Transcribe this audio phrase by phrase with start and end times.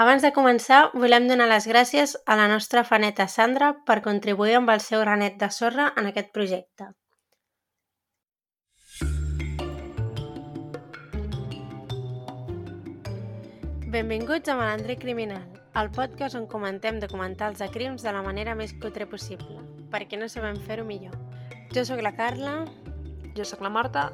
[0.00, 4.72] Abans de començar, volem donar les gràcies a la nostra faneta Sandra per contribuir amb
[4.72, 6.86] el seu granet de sorra en aquest projecte.
[13.92, 15.44] Benvinguts a Malandri Criminal,
[15.76, 19.60] el podcast on comentem documentals de crims de la manera més cutre possible,
[19.92, 21.12] perquè no sabem fer-ho millor.
[21.76, 22.62] Jo sóc la Carla.
[23.36, 24.08] Jo sóc la Marta.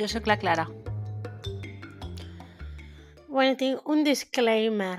[0.00, 0.70] Jo sóc la Clara.
[3.32, 4.98] Bueno, tinc un disclaimer.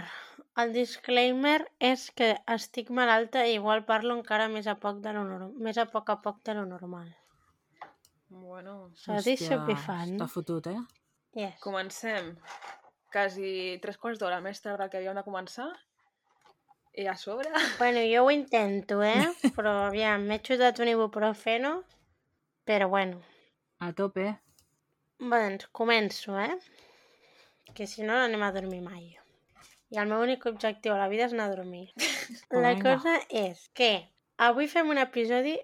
[0.57, 5.51] El disclaimer és que estic malalta i igual parlo encara més a poc, de lo
[5.61, 7.11] més a poc a poc de lo normal.
[8.33, 10.15] Bueno, be fun.
[10.15, 10.79] Està fotut, eh?
[11.37, 11.59] Yes.
[11.61, 12.31] comencem
[13.13, 15.69] quasi tres quarts d'hora més tard del que havíem de començar.
[16.97, 17.53] I a sobre...
[17.83, 19.29] Bueno, jo ho intento, eh?
[19.53, 21.75] Però aviam, m'he xutat un ibuprofeno,
[22.65, 23.21] però bueno.
[23.77, 24.31] A tope.
[25.21, 26.57] Bé, doncs començo, eh?
[27.73, 29.13] Que si no, no anem a dormir mai.
[29.93, 31.85] I el meu únic objectiu a la vida és anar a dormir.
[32.63, 32.95] La Vinga.
[32.95, 33.91] cosa és que
[34.37, 35.55] avui fem un episodi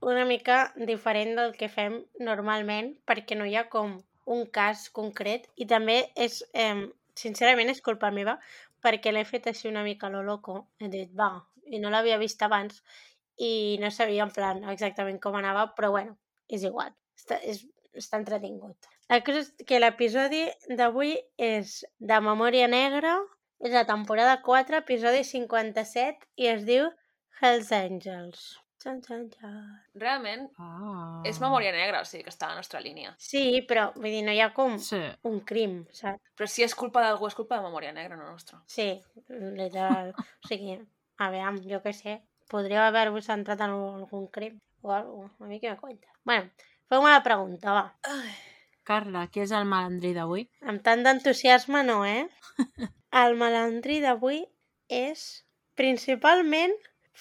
[0.00, 3.96] una mica diferent del que fem normalment perquè no hi ha com
[4.30, 6.86] un cas concret i també és, eh,
[7.18, 8.38] sincerament, és culpa meva
[8.84, 10.68] perquè l'he fet així una mica a lo loco.
[10.78, 11.32] He dit, va,
[11.66, 12.82] i no l'havia vist abans
[13.38, 16.16] i no sabia en plan exactament com anava, però bueno,
[16.48, 18.90] és igual, està, és, està entretingut.
[19.08, 20.42] La cosa és que l'episodi
[20.76, 23.14] d'avui és de Memòria Negra,
[23.64, 26.90] és la temporada 4, episodi 57, i es diu
[27.40, 28.42] Hells Angels.
[28.78, 29.54] Txan, txan, txan.
[29.98, 31.22] Realment, Ah.
[31.26, 33.14] és memòria negra, o sigui que està a la nostra línia.
[33.18, 35.00] Sí, però vull dir, no hi ha com Sí.
[35.24, 36.20] un crim, saps?
[36.36, 38.62] Però si és culpa d'algú, és culpa de memòria negra, no nostra.
[38.66, 40.12] Sí, literal.
[40.44, 40.78] o sigui,
[41.18, 45.44] a veure, jo què sé, podríeu haver-vos centrat en algun crim o alguna cosa.
[45.44, 46.06] A mi què me cuenta.
[46.24, 46.50] Bueno,
[46.88, 47.98] feu-me la pregunta, va.
[48.04, 48.30] Ai,
[48.88, 50.46] Carla, qui és el malandrí d'avui?
[50.72, 52.24] Amb tant d'entusiasme no, eh?
[53.22, 54.42] El malandrí d'avui
[54.92, 55.24] és
[55.80, 56.74] principalment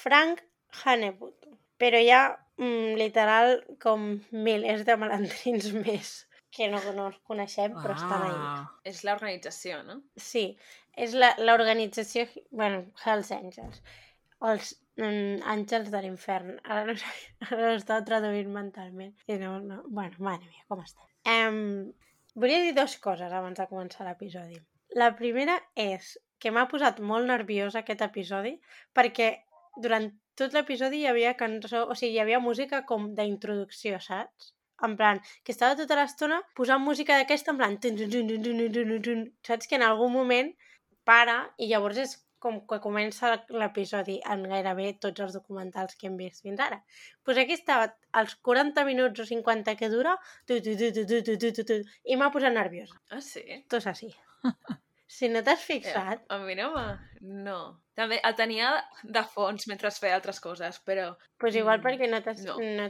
[0.03, 0.41] Frank
[0.83, 1.35] Hanebut.
[1.77, 2.23] Però hi ha
[2.57, 6.15] mm, literal com milers de malandrins més
[6.57, 8.35] que no, no els coneixem, però estan ahí.
[8.35, 8.65] Ah.
[8.87, 9.99] és l'organització, no?
[10.17, 10.45] Sí,
[10.97, 13.81] és la- l'organització, bueno, Hells Angels,
[14.49, 16.55] els mm, àngels de l'infern.
[16.65, 17.11] Ara no sé,
[17.51, 19.13] ara ho estava traduint mentalment.
[19.29, 21.05] I no, no, bueno, mare mia, com està?
[21.27, 21.91] Um,
[22.35, 24.61] volia dir dues coses abans de començar l'episodi.
[24.95, 28.53] La primera és que m'ha posat molt nerviosa aquest episodi
[28.95, 29.31] perquè
[29.83, 30.07] durant
[30.37, 34.53] tot l'episodi hi havia cançó, o sigui, hi havia música com d'introducció, saps?
[34.85, 37.77] En plan, que estava tota l'estona posant música d'aquesta en plan...
[37.81, 39.65] Saps?
[39.69, 40.51] Que en algun moment
[41.09, 46.17] para i llavors és com que comença l'episodi en gairebé tots els documentals que hem
[46.19, 46.77] vist fins ara.
[46.83, 50.15] Doncs pues aquí estava als 40 minuts o 50 que dura
[50.45, 52.99] tu, tu, tu, tu, tu, tu, tu, tu, tu, i m'ha posat nerviosa.
[53.11, 53.63] Ah, sí?
[53.69, 54.13] Tot així.
[55.07, 56.67] Si no t'has Eh, fixat, a mi no.
[57.21, 57.59] No.
[57.95, 61.13] També el tenia de fons mentre es feia altres coses, però...
[61.39, 62.57] pues igual Mm, perquè no t'has no.
[62.59, 62.89] no.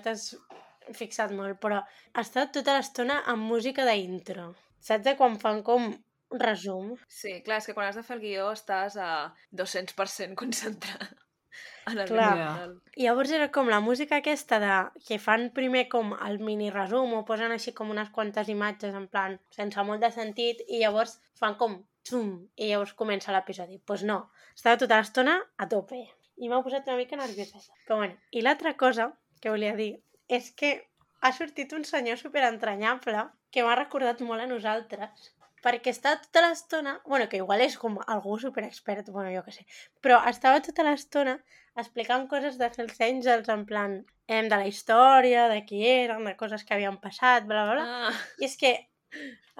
[0.97, 4.55] fixat molt, però ha estat tota l'estona amb música d'intro.
[4.79, 5.91] Saps de quan fan com
[6.31, 6.95] resum?
[7.07, 9.11] Sí, clar, és que quan has de fer el guió estàs a
[9.55, 11.07] 200% concentrat
[11.91, 12.71] en el Clar.
[12.95, 14.73] I llavors era com la música aquesta de...
[15.07, 19.07] que fan primer com el mini resum o posen així com unes quantes imatges en
[19.13, 23.79] plan sense molt de sentit i llavors fan com zum i llavors comença l'episodi.
[23.79, 24.19] Doncs pues no,
[24.55, 26.03] estava tota l'estona a tope
[26.37, 27.63] i m'ha posat una mica nerviosa.
[27.87, 29.11] Però bueno, i l'altra cosa
[29.41, 29.95] que volia dir
[30.27, 30.75] és que
[31.21, 35.31] ha sortit un senyor superentranyable que m'ha recordat molt a nosaltres
[35.65, 39.65] perquè estava tota l'estona, bueno, que igual és com algú superexpert, bueno, jo què sé,
[40.03, 41.37] però estava tota l'estona
[41.77, 43.97] explicant coses de Hells Angels en plan
[44.27, 48.07] em, de la història, de qui eren, de coses que havien passat, bla, bla, bla.
[48.09, 48.73] Ah, I és que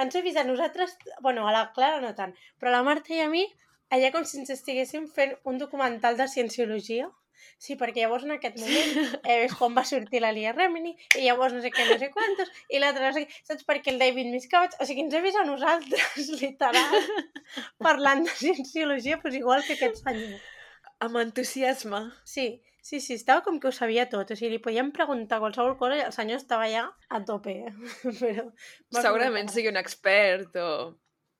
[0.01, 3.13] ens he vist a nosaltres, bueno, a la Clara no tant, però a la Marta
[3.13, 3.45] i a mi,
[3.93, 7.09] allà com si ens estiguéssim fent un documental de cienciologia.
[7.57, 11.23] Sí, perquè llavors en aquest moment eh, és quan va sortir la Lia Remini i
[11.25, 13.65] llavors no sé què, no sé quantos i l'altre no sé què, saps?
[13.67, 17.09] Perquè el David Miscavige, o sigui, ens he vist a nosaltres, literal,
[17.81, 20.39] parlant de cienciologia, doncs igual que aquest senyor.
[21.06, 22.03] amb entusiasme.
[22.25, 22.47] Sí,
[22.81, 24.31] sí, sí, estava com que ho sabia tot.
[24.33, 27.57] O sigui, li podíem preguntar qualsevol cosa i el senyor estava allà a tope.
[28.21, 30.69] Però Segurament sigui un expert o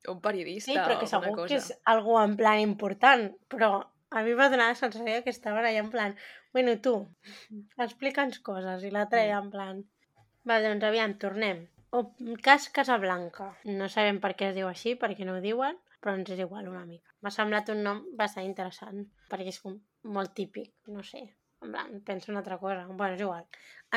[0.07, 1.48] un periodista Sí, però que segur cosa.
[1.50, 3.25] que és algú en plan important.
[3.51, 3.72] Però
[4.09, 6.15] a mi va donar la sensació que estaven allà en plan
[6.57, 6.94] bueno, tu,
[7.86, 8.86] explica'ns coses.
[8.88, 9.81] I l'altre allà en plan...
[10.50, 11.59] Va, doncs aviam, tornem.
[11.94, 12.00] O,
[12.44, 13.51] cas Casablanca.
[13.80, 16.71] No sabem per què es diu així, perquè no ho diuen, però ens és igual
[16.71, 17.13] una mica.
[17.21, 19.77] M'ha semblat un nom bastant interessant, perquè és com
[20.18, 21.21] molt típic, no sé.
[21.62, 22.88] En plan, penso una altra cosa.
[22.89, 23.45] Bueno, és igual.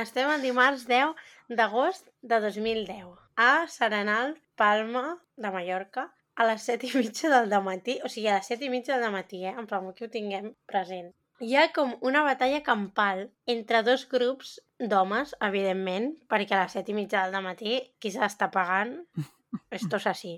[0.04, 3.08] Estem el dimarts 10 d'agost de 2010
[3.40, 5.06] a Serenal, Palma
[5.36, 6.10] de Mallorca,
[6.40, 9.12] a les set i mitja del matí, o sigui, a les set i mitja del
[9.12, 9.52] matí, eh?
[9.52, 11.12] En plan, que ho tinguem present.
[11.40, 16.88] Hi ha com una batalla campal entre dos grups d'homes, evidentment, perquè a les set
[16.88, 18.96] i mitja del matí qui se l'està pagant?
[19.78, 20.34] Esto es así.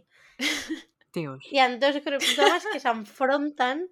[1.14, 1.46] Tios.
[1.52, 3.82] Hi ha dos grups d'homes que s'enfronten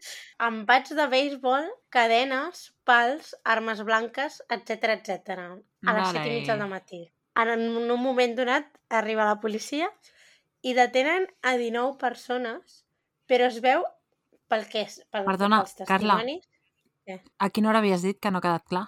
[0.46, 5.50] amb bats de béisbol, cadenes, pals, armes blanques, etc etc.
[5.86, 7.04] a les set i mitja del matí.
[7.38, 8.66] En un moment donat
[9.02, 9.90] arriba la policia
[10.62, 12.84] i detenen a 19 persones,
[13.30, 13.84] però es veu
[14.50, 16.18] pel que és, pel, Perdona, pels Carla.
[16.20, 16.46] testimonis,
[17.42, 18.86] A quina hora havies dit que no ha quedat clar?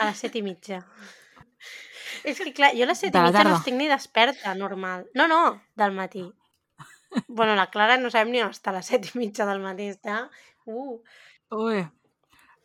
[0.00, 0.78] a les set i mitja.
[2.24, 3.58] És que clar, jo a les set i la mitja no tarda.
[3.58, 5.06] estic ni desperta, normal.
[5.14, 5.40] No, no,
[5.76, 6.24] del matí.
[7.26, 9.88] Bueno, la Clara no sabem ni on està a les set i mitja del matí,
[9.94, 10.28] està...
[10.68, 10.98] Uh,
[11.56, 11.78] Ui,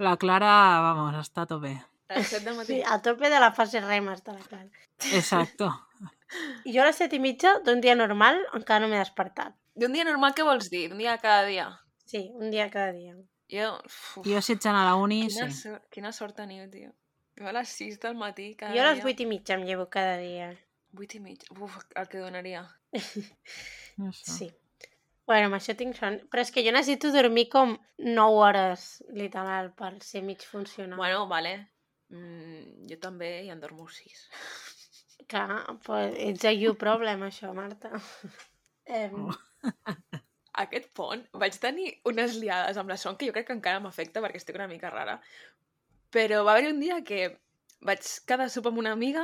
[0.03, 0.53] la Clara,
[0.83, 1.73] vamos, està a tope.
[2.09, 2.73] A les 7 del matí.
[2.73, 4.69] sí, a tope de la fase REM està la Clara.
[5.13, 5.69] Exacto.
[6.65, 9.55] I jo a les set i mitja d'un dia normal encara no m'he despertat.
[9.75, 10.87] D'un dia normal què vols dir?
[10.89, 11.67] D'un dia cada dia?
[12.05, 13.15] Sí, un dia cada dia.
[13.53, 13.73] Jo...
[13.85, 15.67] Uf, Jo si ets anar a la uni, quina, sí.
[15.67, 16.91] sort, quina sort teniu, tio.
[17.39, 19.03] Jo a les 6 del matí cada Jo a les dia.
[19.07, 20.51] vuit i mitja em llevo cada dia.
[20.93, 21.45] 8 i mig.
[21.57, 22.67] Uf, el que donaria.
[23.97, 24.31] No sé.
[24.31, 24.47] Sí.
[25.25, 26.19] Bueno, amb això tinc son.
[26.29, 30.97] Però és que jo necessito dormir com 9 hores, literal, per ser mig funcional.
[30.99, 31.53] Bueno, vale.
[32.13, 34.27] Mm, jo també i en dormo 6.
[35.27, 37.91] Clar, pues it's a you problem, això, Marta.
[38.85, 39.29] Em,
[40.63, 44.21] Aquest pont vaig tenir unes liades amb la son que jo crec que encara m'afecta
[44.21, 45.15] perquè estic una mica rara.
[46.13, 47.23] Però va haver un dia que
[47.81, 49.23] vaig quedar a sopar amb una amiga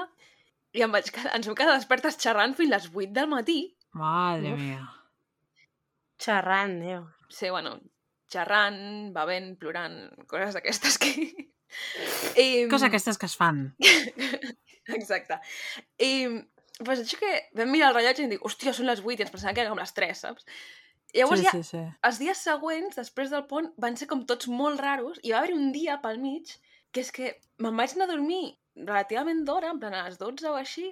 [0.74, 3.60] i em vaig quedar, ens vam quedar despertes xerrant fins les 8 del matí.
[4.00, 4.64] Madre Uf.
[4.64, 4.88] mía.
[6.20, 7.06] xerrant, Déu.
[7.32, 7.78] Sí, bueno,
[8.28, 11.14] xerrant, bevent, plorant, coses d'aquestes que...
[12.44, 12.66] I...
[12.72, 13.70] Coses aquestes que es fan.
[14.98, 15.40] Exacte.
[16.02, 16.12] I
[16.84, 19.28] pues, això que vam mirar el rellotge i em dic, hòstia, són les 8 i
[19.28, 20.48] ens pensàvem que eren com les 3, saps?
[21.14, 21.84] I llavors sí, ja, sí, sí.
[22.06, 25.56] els dies següents, després del pont, van ser com tots molt raros i va haver
[25.58, 26.54] un dia pel mig
[26.94, 27.32] que és que
[27.62, 28.44] me'n vaig anar a dormir
[28.80, 30.86] relativament d'hora, en plan a les 12 o així,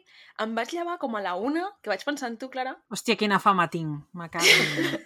[0.44, 3.40] em vaig llevar com a la 1, que vaig pensar en tu, Clara, Hòstia, quina
[3.40, 4.04] fama tinc.
[4.18, 4.32] En...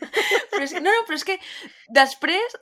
[0.52, 1.38] però és que, no, no, però és que
[1.94, 2.58] després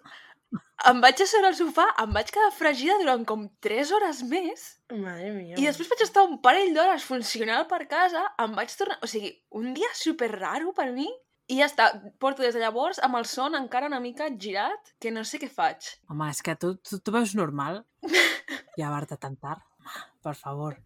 [0.89, 5.31] em vaig asseure al sofà, em vaig quedar fregida durant com 3 hores més Madre
[5.35, 5.57] mia.
[5.59, 8.99] i després vaig estar un parell d'hores funcional per casa, em vaig tornar...
[9.03, 11.09] O sigui, un dia super raro per mi
[11.49, 11.89] i ja està,
[12.21, 15.49] porto des de llavors amb el son encara una mica girat, que no sé què
[15.51, 15.91] faig.
[16.09, 17.83] Home, és que tu, tu, tu veus normal
[18.79, 19.65] llevar-te tan tard?
[19.81, 20.77] Home, per favor.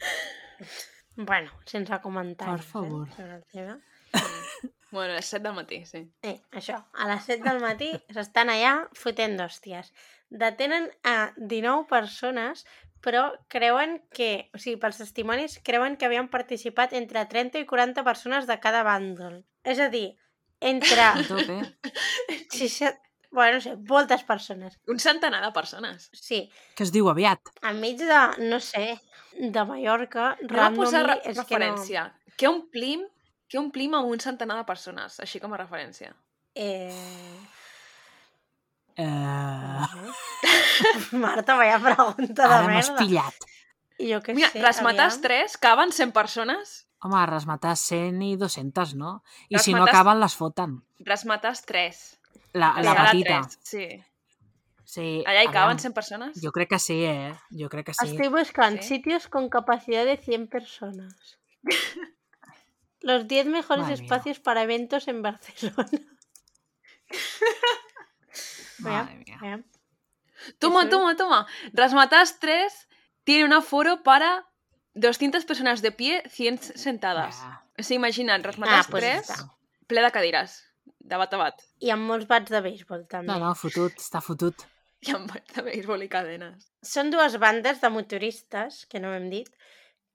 [1.16, 2.64] Bueno, sense comentaris.
[2.64, 3.08] Per favor.
[3.08, 3.76] Eh, sobre el tema.
[4.94, 6.04] Bueno, a les 7 del matí, sí.
[6.22, 9.88] Eh, això, a les 7 del matí s'estan allà fotent d'hòsties.
[10.30, 12.62] Detenen a 19 persones,
[13.02, 18.04] però creuen que, o sigui, pels testimonis, creuen que havien participat entre 30 i 40
[18.06, 19.40] persones de cada bàndol.
[19.66, 20.12] És a dir,
[20.62, 21.58] entre tope.
[22.54, 22.94] 60...
[23.34, 24.78] Bueno, no sé, moltes persones.
[24.86, 26.12] Un centenar de persones.
[26.14, 27.50] Sí, Que es diu aviat.
[27.66, 29.00] enmig de, no sé,
[29.40, 32.12] de Mallorca, Anem a posar re és referència.
[32.38, 33.08] Què omplim,
[33.50, 36.14] què omplim amb un centenar de persones, així com a referència?
[36.54, 36.62] que.
[36.64, 37.44] Eh...
[38.96, 39.86] Eh...
[41.24, 43.00] Marta, vaya pregunta de Ara m'has merda.
[43.02, 43.48] pillat.
[44.02, 45.28] I jo què Mira, sé, resmatars aviam.
[45.50, 46.74] 3, caben 100 persones?
[47.04, 49.24] Home, resmatar 100 i 200, no?
[49.50, 50.78] I si no acaben, les foten.
[51.04, 52.02] Resmatars 3.
[52.54, 53.42] La, la petita.
[53.44, 53.88] 3, sí.
[54.94, 56.38] Sí, Allà hi caben aviam, 100 persones?
[56.44, 57.34] Jo crec que sí, eh?
[57.60, 58.06] Jo crec que sí.
[58.12, 58.88] Estoy buscando Sí.
[58.96, 61.40] sitios con capacidad de 100 personas.
[63.04, 64.04] Los 10 mejores Madre mía.
[64.04, 65.90] espacios para eventos en Barcelona.
[68.80, 69.64] Madre mía.
[70.60, 71.48] Toma, toma, toma.
[71.74, 72.88] Rasmatas 3
[73.24, 74.46] tiene un aforo para
[74.96, 77.36] 200 personas de pie, 100 sentadas.
[77.38, 77.64] Ja.
[77.80, 79.48] O sigui, imagina't, Rasmatas Ah, pues 3, està.
[79.88, 80.58] ple de cadires,
[81.00, 81.64] de bat a bat.
[81.80, 83.32] I amb molts bats de béisbol, també.
[83.32, 84.66] No, no, fotut, està fotut.
[85.08, 86.68] I amb bat de béisbol i cadenes.
[86.86, 89.50] Són dues bandes de motoristes, que no hem dit.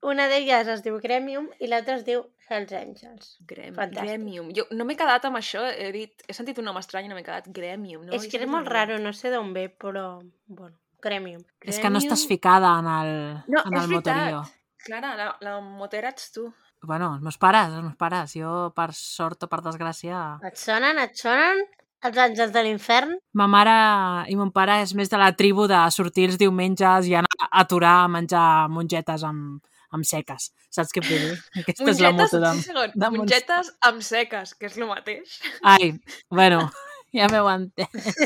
[0.06, 3.32] Una d'elles es diu Gremium i l'altra es diu Hells Angels.
[3.48, 4.04] Grem Fantàstic.
[4.06, 4.52] gremium.
[4.54, 7.16] Jo no m'he quedat amb això, he dit, he sentit un nom estrany i no
[7.18, 8.06] m'he quedat Gremium.
[8.06, 8.12] No?
[8.14, 10.20] és que és molt raro, no sé d'on ve, però...
[10.46, 11.42] Bueno, Gremium.
[11.62, 13.12] És que no estàs Gremium- ficada en el,
[13.48, 14.44] No, en el motorio.
[14.86, 16.46] Clara, la, la motera ets tu.
[16.82, 18.32] Bueno, els meus pares, els meus pares.
[18.38, 20.38] Jo, per sort o per desgràcia...
[20.46, 21.64] Et sonen, et sonen
[22.06, 23.16] els àngels de l'infern?
[23.34, 23.74] Ma mare
[24.30, 27.50] i mon pare és més de la tribu de sortir els diumenges i anar a
[27.64, 29.58] aturar a menjar mongetes amb,
[29.95, 30.50] amb seques.
[30.75, 31.37] Saps què vull dir?
[31.62, 32.52] Aquesta és la moto de...
[32.64, 35.38] segon, de mongetes amb seques, que és el mateix.
[35.62, 35.92] Ai,
[36.30, 36.64] bueno,
[37.16, 38.12] ja m'heu entès.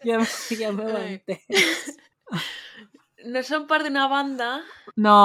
[0.00, 0.16] Ja,
[0.56, 1.90] ja m'heu entès.
[3.28, 4.48] No són part d'una banda,
[4.96, 5.16] No,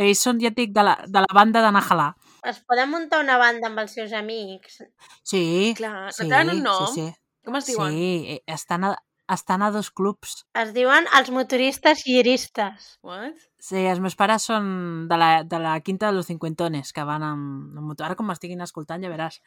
[0.00, 2.10] ells són, ja et dic, de la, de la banda de Najalà.
[2.50, 4.80] Es poden muntar una banda amb els seus amics.
[5.22, 6.86] Sí, Clar, no sí, tenen un nom?
[6.88, 7.16] sí, sí.
[7.44, 7.94] Com es diuen?
[7.94, 8.94] Sí, eh, estan a,
[9.34, 10.44] estan a dos clubs.
[10.58, 12.96] Es diuen els motoristes lliristes.
[13.06, 13.38] What?
[13.60, 17.24] Sí, els meus pares són de la, de la quinta de los cincuentones, que van
[17.26, 18.04] amb, amb moto.
[18.06, 19.40] Ara com m'estiguin escoltant ja veràs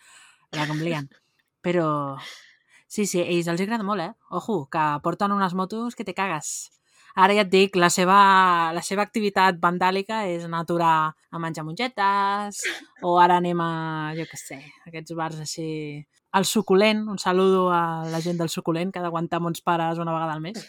[0.53, 1.09] la que em lien.
[1.65, 1.89] Però
[2.87, 4.13] sí, sí, ells els agrada molt, eh?
[4.31, 6.71] Ojo, que porten unes motos que te cagues.
[7.13, 8.17] Ara ja et dic, la seva,
[8.73, 12.63] la seva activitat vandàlica és anar a aturar a menjar mongetes
[13.05, 13.69] o ara anem a,
[14.17, 14.59] jo què sé,
[14.89, 15.69] aquests bars així...
[16.33, 20.13] El suculent, un saludo a la gent del suculent que ha d'aguantar mons pares una
[20.15, 20.63] vegada al mes.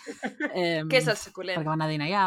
[0.52, 1.56] Eh, Què és el suculent?
[1.58, 2.24] perquè van a dinar allà.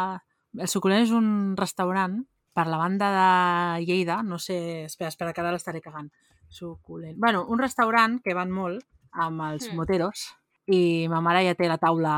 [0.58, 2.16] El Suculent és un restaurant
[2.58, 6.08] per la banda de Lleida, no sé, espera, espera, que ara l'estaré cagant.
[6.50, 7.18] Suculent.
[7.20, 9.76] Bueno, un restaurant que van molt amb els Mm.
[9.78, 10.24] moteros
[10.66, 12.16] i ma mare ja té la taula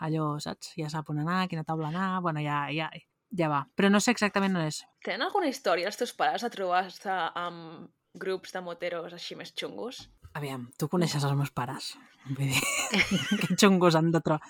[0.00, 0.74] allò, saps?
[0.76, 2.90] Ja sap on anar, quina taula anar, bueno, ja, ja,
[3.32, 3.64] ja va.
[3.74, 4.84] Però no sé exactament on és.
[5.02, 10.10] Tenen alguna història els teus pares de trobar-se amb grups de moteros així més xungos?
[10.38, 11.96] Aviam, tu coneixes els meus pares.
[12.28, 12.60] Vull dir,
[13.40, 14.44] que xungos han de trobar.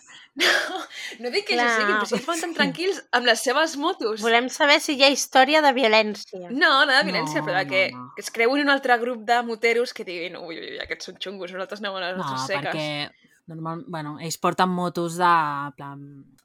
[1.20, 1.66] No dic que Clar.
[1.66, 4.20] ells siguin, però si ells van tan tranquils amb les seves motos.
[4.24, 6.50] Volem saber si hi ha història de violència.
[6.50, 8.12] No, no de violència, No, però de que, no, no.
[8.16, 11.18] que es creuen un altre grup de moteros que diguin ui, ui, ui, aquests són
[11.22, 12.74] xungos, nosaltres anem a les No, nostres seques.
[12.74, 15.30] perquè normal, bueno, ells porten motos de,
[15.70, 16.02] en plan,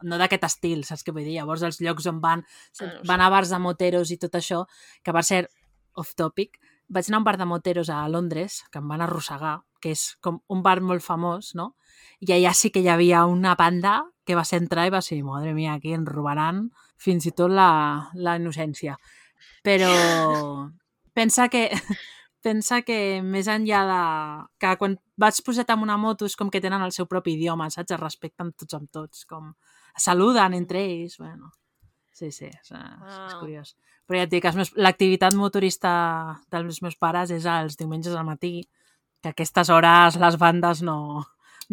[0.09, 1.35] no d'aquest estil, saps què vull dir?
[1.39, 2.45] Llavors, els llocs on van,
[2.79, 4.63] Ah, no van a bars de moteros i tot això,
[5.03, 5.43] que per ser
[6.01, 9.93] off-topic, vaig anar a un bar de moteros a Londres, que em van arrossegar, que
[9.95, 11.73] és com un bar molt famós, no?
[12.21, 15.21] I allà sí que hi havia una banda que va ser entrar i va ser,
[15.23, 18.97] madre mia, aquí ens robaran fins i tot la, la innocència.
[19.65, 19.91] Però
[21.13, 21.69] pensa que
[22.45, 24.01] pensa que més enllà de...
[24.61, 27.71] que quan vaig posat amb una moto és com que tenen el seu propi idioma,
[27.73, 27.95] saps?
[27.95, 29.53] Es respecten tots amb tots, com
[29.97, 31.53] saluden entre ells, bueno...
[32.15, 33.73] Sí, sí, és, és, és curiós.
[34.07, 34.45] Però ja et dic,
[34.79, 35.91] l'activitat motorista
[36.53, 38.61] dels meus pares és els diumenges al matí,
[39.19, 40.97] que a aquestes hores les bandes no,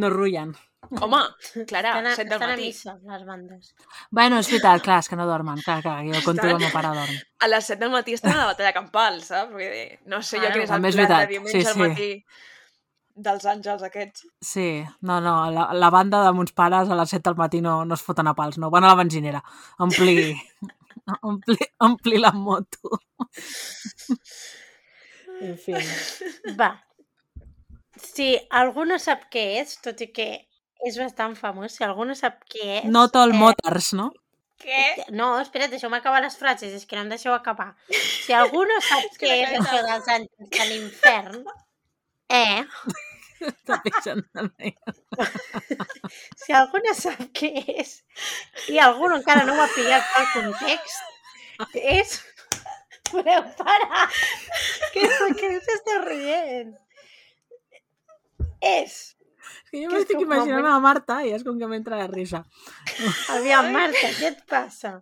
[0.00, 0.54] no rullen.
[0.98, 1.20] Home,
[1.70, 2.66] Clara, Estan a, 7 del estan a matí.
[2.66, 3.68] missa, les bandes.
[4.10, 5.60] Bueno, és veritat, clar, és que no dormen.
[5.62, 7.20] Clar, clar, jo conto que el meu pare dorm.
[7.38, 9.52] A les 7 del matí estan a la batalla campal, saps?
[9.54, 11.84] Vull dir, no sé jo Bueno, quin és el plat de diumenge Sí, al sí.
[11.86, 12.10] matí
[13.24, 14.26] dels àngels aquests.
[14.44, 14.68] Sí,
[15.08, 17.98] no, no, la, la banda de mons pares a les 7 del matí no, no
[17.98, 19.42] es foten a pals, no, van a la benzinera,
[19.78, 20.34] omplir,
[21.30, 22.98] omplir, omplir la moto.
[25.42, 25.74] En fi.
[26.58, 26.68] Va.
[27.98, 28.28] Si
[28.60, 30.26] algú no sap què és, tot i que
[30.86, 32.90] és bastant famós, si algú no sap què és...
[32.90, 34.10] Not all eh, motors, no?
[34.62, 34.82] Què?
[35.18, 37.72] No, espera't, deixeu-me acabar les frases, és que no em deixeu acabar.
[37.90, 41.40] Si algú no sap què és això dels àngels de l'infern,
[42.30, 42.62] eh,
[43.84, 44.74] Pixant també.
[46.42, 47.96] si algú no sap què és
[48.72, 51.08] i algú encara no ho ha pillat pel context,
[51.74, 52.20] és...
[53.12, 54.06] Podeu parar!
[54.94, 55.02] Que,
[55.36, 56.70] que us esteu rient?
[58.62, 58.94] És...
[59.42, 62.08] És que jo Que és m'estic imaginant a Marta i és com que m'entra la
[62.08, 62.40] risa.
[63.36, 64.94] Aviam, Marta, què et passa?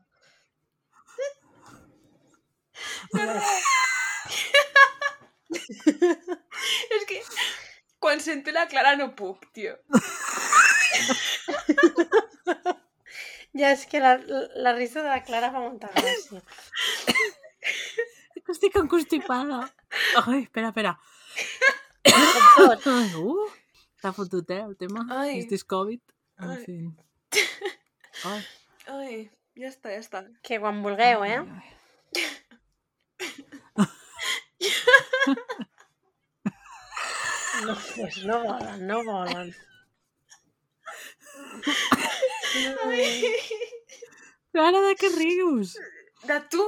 [6.91, 7.21] És que
[8.01, 9.77] quan sento la Clara no puc, tio.
[13.59, 14.13] Ja és que la,
[14.63, 16.39] la risa de la Clara fa molta gràcia.
[18.51, 19.65] Estic encostipada.
[20.23, 20.95] Ai, espera, espera.
[22.61, 23.49] Uh,
[24.01, 25.07] T'ha fotut, eh, el tema?
[25.13, 25.39] Ai.
[25.39, 26.01] Estis Covid.
[26.41, 26.65] En Ai.
[26.65, 26.77] fi.
[28.31, 28.41] Ai.
[28.95, 29.17] Ai,
[29.61, 30.19] ja està, ja està.
[30.47, 31.41] Que quan vulgueu, eh?
[37.67, 39.51] No, pues no volen, no volen.
[44.51, 45.75] Però ara de què rius?
[46.27, 46.67] De tu!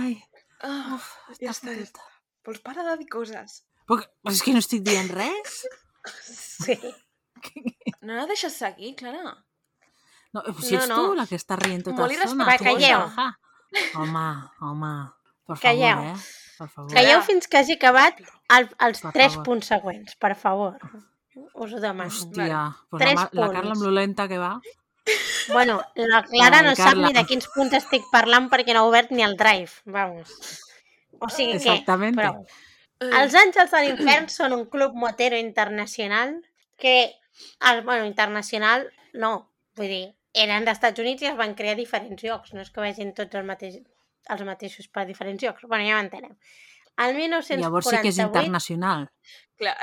[0.00, 0.16] Ai,
[0.64, 1.04] Ah, uf,
[1.44, 2.00] ja està ja està.
[2.46, 3.58] Vols parar de dir coses?
[3.86, 5.58] Però, però és que no estic dient res.
[6.24, 6.76] Sí.
[8.00, 9.34] No la deixes seguir, Clara?
[10.32, 10.96] No, si No, ets no.
[10.96, 12.46] tu la que està rient tota Molt l'estona.
[12.48, 13.04] Va, tu calleu.
[14.00, 14.24] Home,
[14.64, 14.92] home,
[15.46, 15.96] per Calleu.
[15.96, 16.56] favor, eh?
[16.58, 16.92] Per favor.
[16.94, 18.18] Calleu fins que hagi acabat
[18.56, 19.44] el, els Per tres favor.
[19.50, 20.78] punts següents, per favor.
[21.54, 22.10] Us ho demano.
[22.10, 22.60] Hòstia,
[22.90, 23.78] pues Tres la, Mar- la Carla punts.
[23.78, 24.60] amb lo lenta que va.
[25.52, 27.06] Bueno, la Clara Ai, no sap Carla.
[27.08, 29.70] ni de quins punts estic parlant perquè no ha obert ni el drive.
[29.84, 30.32] Vamos.
[31.20, 31.58] O sigui que...
[31.58, 32.20] Exactamente.
[32.20, 32.46] Prou.
[33.00, 36.32] Els Àngels de l'Infern són un club motero internacional
[36.80, 37.12] que,
[37.70, 42.54] el, bueno, internacional no, vull dir, eren d'Estats Units i es van crear diferents llocs,
[42.56, 43.76] no és que vegin tots el mateix,
[44.32, 45.66] els mateixos per diferents llocs.
[45.68, 46.36] Bueno, ja m'entenem.
[46.96, 47.60] El 1948...
[47.60, 49.10] Llavors sí que és internacional.
[49.56, 49.74] Clar.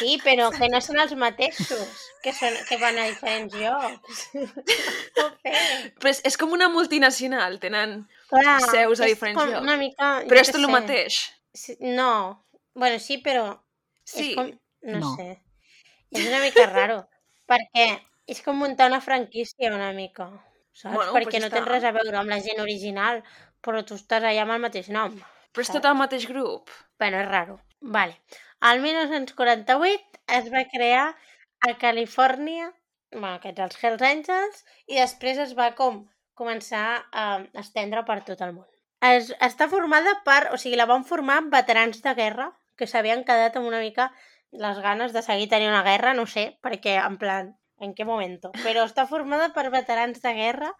[0.00, 1.90] Sí, però que no són els mateixos,
[2.24, 4.22] que, són, que van a diferents llocs.
[5.42, 5.52] Sé.
[5.98, 7.58] Però és, és com una multinacional.
[7.62, 7.96] Tenen
[8.30, 9.66] Clar, seus a diferents com llocs.
[9.66, 11.20] Una mica, Però és tot el mateix.
[11.54, 12.10] Sí, no,
[12.74, 13.48] bueno, sí, però
[14.04, 14.30] Sí.
[14.30, 14.50] és com...
[14.82, 15.14] No, No.
[15.16, 15.28] sé.
[16.10, 17.02] És una mica raro,
[17.50, 17.88] perquè
[18.30, 20.26] és com muntar una franquícia una mica,
[20.72, 20.94] saps?
[20.94, 21.70] Bueno, perquè pues no ja tens està.
[21.70, 23.20] res a veure amb la gent original,
[23.64, 25.16] però tu estàs allà amb el mateix nom.
[25.50, 26.70] Però és tot el mateix grup.
[26.98, 27.58] Bueno, és raro.
[27.80, 28.16] Vale.
[28.70, 31.06] El 1948 es va crear
[31.66, 32.70] a Califòrnia,
[33.12, 36.04] bueno, aquests els Hells Angels, i després es va com
[36.40, 37.26] començar a
[37.62, 38.68] estendre per tot el món.
[39.04, 43.56] Es, està formada per, o sigui, la van formar veterans de guerra que s'havien quedat
[43.56, 44.10] amb una mica
[44.64, 48.38] les ganes de seguir tenint una guerra, no sé, perquè en plan, en què moment?
[48.64, 50.72] Però està formada per veterans de guerra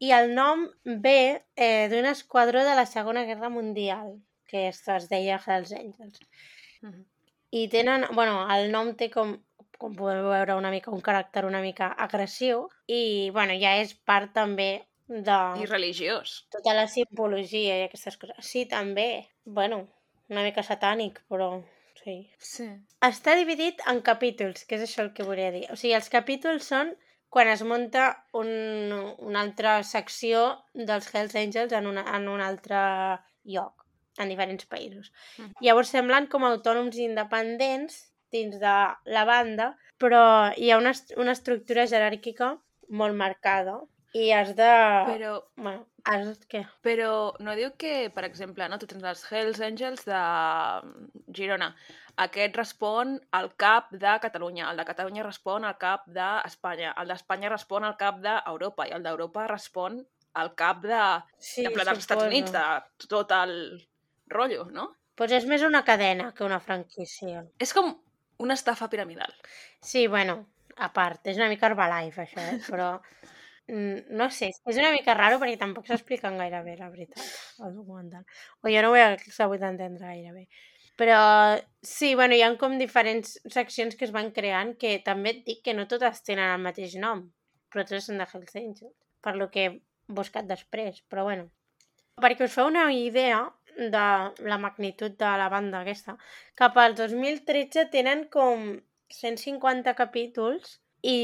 [0.00, 0.66] i el nom
[1.04, 4.14] ve eh, d'un esquadró de la Segona Guerra Mundial,
[4.48, 6.20] que es, es deia Hells Angels.
[6.82, 7.04] Mhm.
[7.52, 9.34] I tenen, bueno, el nom té com,
[9.78, 14.32] com podeu veure una mica, un caràcter una mica agressiu i, bueno, ja és part
[14.36, 14.70] també
[15.10, 16.36] de I religiós.
[16.54, 18.38] tota la simbologia i aquestes coses.
[18.46, 19.26] Sí, també.
[19.44, 19.80] Bueno,
[20.30, 21.50] una mica satànic, però
[22.04, 22.16] sí.
[22.38, 22.68] Sí.
[23.02, 25.66] Està dividit en capítols, que és això el que volia dir.
[25.74, 26.94] O sigui, els capítols són
[27.30, 28.48] quan es munta un,
[29.22, 30.42] una altra secció
[30.74, 32.80] dels Hells Angels en, una, en un altre
[33.46, 33.86] lloc,
[34.18, 35.12] en diferents països.
[35.38, 35.54] Mm.
[35.64, 38.02] Llavors semblen com autònoms independents
[38.34, 38.74] dins de
[39.14, 42.56] la banda, però hi ha una, una estructura jeràrquica
[42.90, 43.78] molt marcada
[44.12, 44.70] i has de...
[45.06, 46.40] Però, Bueno, has...
[46.50, 46.64] Què?
[46.82, 50.22] però no diu que, per exemple, no, tu tens els Hells Angels de
[51.36, 51.70] Girona.
[52.20, 57.52] Aquest respon al cap de Catalunya, el de Catalunya respon al cap d'Espanya, el d'Espanya
[57.52, 60.02] respon al cap d'Europa i el d'Europa respon
[60.40, 61.00] al cap de,
[61.38, 62.26] Sí, en plan, dels Estats.
[62.26, 63.54] Units, de tot el
[64.30, 64.90] rotllo, no?
[65.16, 67.42] Pues és més una cadena que una franquícia.
[67.60, 67.90] És com
[68.40, 69.34] una estafa piramidal.
[69.80, 70.36] Sí, bueno,
[70.76, 72.58] a part, és una mica Herbalife, això, eh?
[72.68, 72.90] però
[73.68, 77.24] mm, no sé, és una mica raro perquè tampoc s'expliquen gaire bé, la veritat,
[77.66, 78.24] el documental.
[78.62, 80.46] O jo no ho he sabut entendre gaire bé.
[81.00, 81.20] Però
[81.80, 85.62] sí, bueno, hi ha com diferents seccions que es van creant que també et dic
[85.64, 87.22] que no totes tenen el mateix nom,
[87.72, 88.92] però totes són de Hells Angels,
[89.24, 89.72] per lo que he
[90.20, 91.48] buscat després, però bueno.
[92.20, 93.40] Perquè us feu una idea
[93.78, 94.04] de
[94.44, 96.18] la magnitud de la banda aquesta,
[96.58, 98.74] cap al 2013 tenen com
[99.08, 101.18] 150 capítols i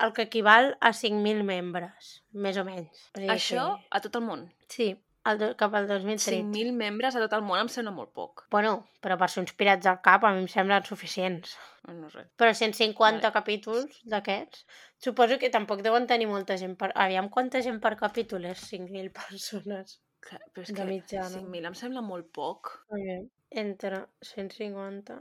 [0.00, 3.10] el que equival a 5.000 membres, més o menys.
[3.36, 4.46] Això que- a tot el món.
[4.68, 4.94] Sí,
[5.30, 6.38] el, do- cap al 2013.
[6.42, 8.44] 5.000 membres a tot el món em sembla molt poc.
[8.52, 11.56] Bueno, però per ser uns pirats al cap a mi em semblen suficients.
[11.88, 12.26] No sé.
[12.40, 13.32] Però 150 Vale.
[13.34, 14.64] capítols d'aquests,
[15.04, 16.92] suposo que tampoc deuen tenir molta gent per...
[16.94, 19.98] Aviam quanta gent per capítol és 5.000 persones.
[20.24, 21.28] Clar, Però és De que mitjana.
[21.36, 22.72] 5.000 em sembla molt poc.
[22.88, 23.22] Okay.
[23.64, 25.20] Entre 150...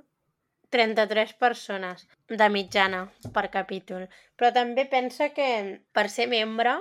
[0.74, 3.04] 33 persones de mitjana
[3.36, 4.08] per capítol.
[4.36, 5.46] Però també pensa que
[5.94, 6.72] per ser membre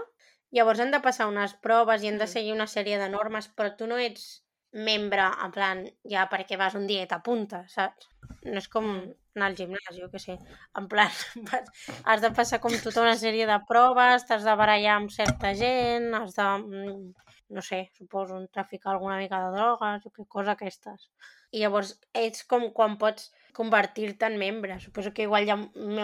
[0.56, 3.72] llavors han de passar unes proves i han de seguir una sèrie de normes, però
[3.76, 8.08] tu no ets membre, en plan, ja perquè vas un dia i t'apuntes, saps?
[8.44, 10.38] No és com anar al gimnàs, jo què sé.
[10.78, 11.12] En plan,
[11.50, 15.52] vas, has de passar com tota una sèrie de proves, t'has de barallar amb certa
[15.58, 20.56] gent, has de, mm, no sé, suposo, traficar alguna mica de drogues, o que cosa
[20.56, 21.10] aquestes.
[21.52, 24.78] I llavors és com quan pots convertir-te en membre.
[24.80, 25.58] Suposo que igual hi ha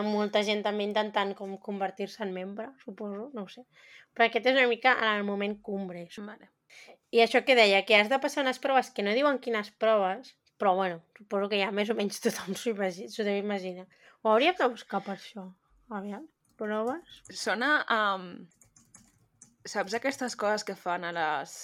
[0.05, 3.65] molta gent també intentant com convertir-se en membre, suposo, no ho sé.
[4.13, 6.05] Però aquest és una mica en el moment cumbre.
[6.19, 6.51] Vale.
[7.11, 10.35] I això que deia, que has de passar unes proves que no diuen quines proves,
[10.61, 13.87] però bueno, suposo que ja més o menys tothom s'ho imagi- s'ho deu imaginar.
[14.23, 15.47] Ho hauríem de buscar per això.
[15.89, 16.29] Aviam,
[16.61, 17.23] proves?
[17.33, 18.01] Sona a...
[18.19, 18.49] Um,
[19.69, 21.57] saps aquestes coses que fan a les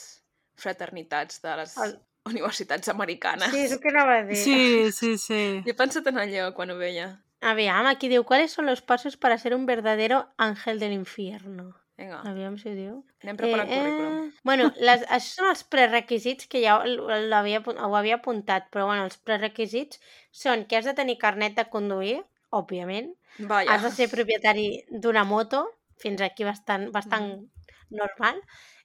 [0.56, 1.98] fraternitats de les El-
[2.30, 3.50] universitats americanes?
[3.52, 4.36] Sí, és el que anava a dir.
[4.40, 5.40] Sí, sí, sí.
[5.64, 7.08] Jo he pensat en allò quan ho veia.
[7.44, 11.74] Aviam, aquí diu, ¿cuáles son los pasos para ser un verdadero ángel del infierno?
[11.96, 12.94] Vinga, Aviam si ho diu.
[13.22, 14.32] anem preparant eh, currículum.
[14.42, 19.18] Bueno, les, això són els prerequisits que ja apu- ho havia apuntat, però bueno, els
[19.18, 20.00] prerequisits
[20.32, 22.16] són que has de tenir carnet de conduir,
[22.50, 23.74] òbviament, Vaja.
[23.76, 25.66] has de ser propietari d'una moto,
[26.02, 27.50] fins aquí bastant, bastant Mm-hmm.
[27.94, 28.40] Normal,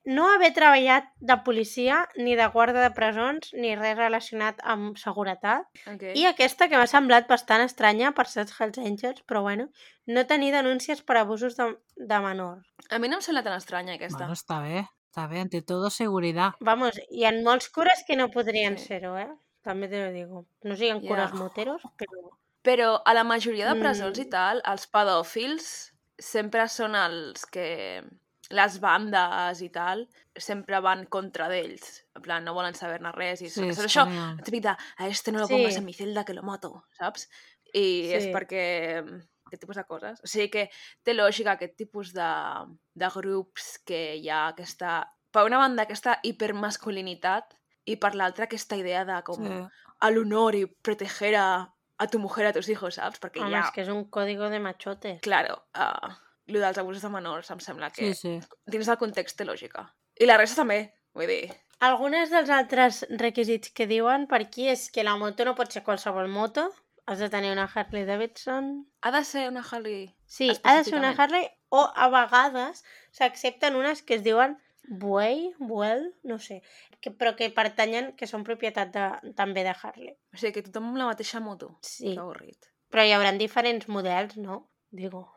[0.05, 5.65] no haver treballat de policia, ni de guarda de presons, ni res relacionat amb seguretat,
[5.85, 6.13] Okay.
[6.15, 9.67] i aquesta que m'ha semblat bastant estranya per ser els Hells Angels, però bueno,
[10.07, 11.67] no tenir denúncies per abusos de,
[11.97, 12.63] de menor.
[12.89, 14.17] A mi no em sembla tan estranya aquesta.
[14.23, 14.85] Bueno, està bé.
[15.09, 16.53] Està bé, ante todo seguridad.
[16.61, 18.85] Vamos, hi ha molts cures que no podrien Sí.
[18.85, 19.29] ser-ho, eh?
[19.65, 20.45] També te lo digo.
[20.63, 21.07] No siguin Ja.
[21.09, 22.29] cures moteros, però...
[22.61, 24.21] Però a la majoria de presons Mm.
[24.21, 28.03] i tal, els pedòfils sempre són els que...
[28.49, 32.05] Les bandes i tal sempre van contra d'ells.
[32.15, 33.41] En plan, no volen saber-ne res.
[33.43, 34.39] I Sí, és això, genial.
[34.43, 35.53] típic de, a este no lo Sí.
[35.53, 37.29] pongas en mi celda que lo mato, saps?
[37.73, 38.31] I és Sí.
[38.33, 39.03] perquè
[39.45, 40.19] aquest tipus de coses.
[40.23, 40.69] O sigui que
[41.03, 42.29] té lògica aquest tipus de,
[42.95, 47.53] de grups que hi ha aquesta per una banda aquesta hipermasculinitat
[47.85, 49.67] i per l'altra aquesta idea de com Sí.
[50.01, 53.19] al honor i proteger a, a tu mujer, a tus hijos, saps?
[53.19, 55.21] Perquè Home, ja, és que és un código de machotes.
[55.21, 56.13] claro, uh,
[56.49, 58.47] lo dels abusos de menors em sembla que Sí, sí.
[58.67, 59.87] dins del context té lògica.
[60.19, 60.81] I la resta també,
[61.15, 65.53] vull dir, Alguns dels altres requisits que diuen per aquí és que la moto no
[65.55, 66.65] pot ser qualsevol moto,
[67.07, 68.83] has de tenir una Harley Davidson...
[69.01, 70.09] ha de ser una Harley...
[70.27, 71.13] Sí, ha de ser una.
[71.17, 72.83] Harley o a vegades
[73.15, 74.57] s'accepten unes que es diuen
[74.89, 76.63] Buey, Buell, no sé,
[76.99, 79.07] que, però que pertanyen, que són propietat de,
[79.37, 80.11] també de Harley.
[80.33, 81.75] O sigui, que tothom amb la mateixa moto.
[81.81, 82.67] Sí, Que avorrit.
[82.91, 84.65] però hi haurà diferents models, no?
[84.91, 85.27] Digo.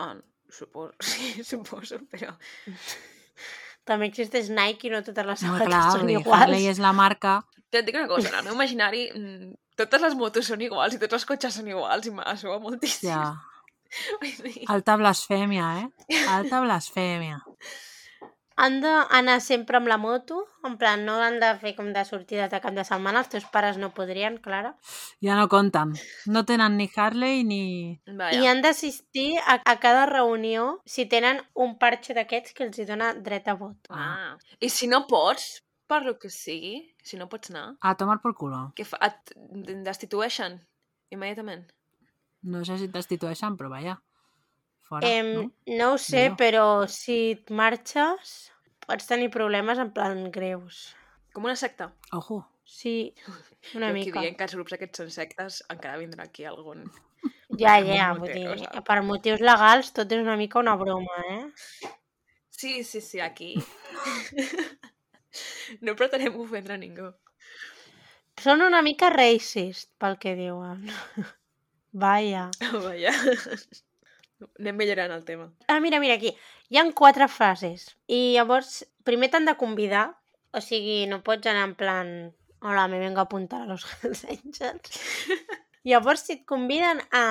[0.00, 0.16] Ah,
[0.52, 2.34] suposo, sí, suposo, però...
[3.88, 6.36] També existeix Nike i no totes les sabates clar, són iguals.
[6.38, 7.40] Harley és la marca...
[7.72, 10.94] Ja et dic una cosa, en el meu imaginari mm, totes les motos són iguals
[10.94, 13.08] i tots els cotxes són iguals i m'assoa moltíssim.
[13.08, 13.32] Ja,
[14.74, 16.20] alta blasfèmia, eh?
[16.30, 17.40] Alta blasfèmia.
[18.56, 22.50] Han d'anar sempre amb la moto, en plan, no han de fer com de sortides
[22.52, 24.74] de cap de setmana, els teus pares no podrien, Clara.
[25.24, 25.94] Ja no compten.
[26.26, 27.62] No tenen ni Harley ni...
[28.06, 28.38] Vaja.
[28.42, 32.86] I han d'assistir a, a cada reunió si tenen un parxe d'aquests que els hi
[32.88, 33.88] dona dret a vot.
[33.90, 34.36] Ah.
[34.60, 38.34] I si no pots, per lo que sigui, si no pots anar, A tomar por
[38.36, 38.72] culo.
[38.76, 38.98] què fa?
[39.08, 39.34] Et
[39.84, 40.60] destitueixen
[41.10, 41.66] immediatament.
[42.42, 43.98] No sé si et destitueixen, però vaja.
[44.92, 45.46] Fora, Em, no?
[45.78, 46.36] no ho sé, Millor.
[46.40, 48.34] però si et marxes
[48.86, 50.90] pots tenir problemes en plan greus.
[51.32, 51.88] Com una secta.
[52.12, 52.42] Ojo.
[52.68, 53.14] Sí,
[53.74, 54.20] una jo aquí mica.
[54.20, 56.84] dient que els grups aquests són sectes, encara vindrà aquí algun...
[57.60, 58.80] Ja, ja, vull dir, saps?
[58.88, 61.90] per motius legals tot és una mica una broma, eh?
[62.48, 63.50] Sí, sí, sí, aquí.
[65.84, 67.10] no pretenem ofendre ningú.
[68.40, 70.86] Són una mica racist, pel que diuen.
[72.04, 72.46] Vaja.
[72.72, 73.12] Vaja.
[74.60, 75.48] Anem millorant el tema.
[75.68, 76.34] Ah, mira, mira, aquí.
[76.70, 77.88] Hi han quatre fases.
[78.08, 80.06] I llavors, primer t'han de convidar.
[80.52, 82.12] O sigui, no pots anar en plan...
[82.62, 85.00] Hola, me vengo a apuntar a los Hells Angels.
[85.90, 87.24] llavors, si et conviden a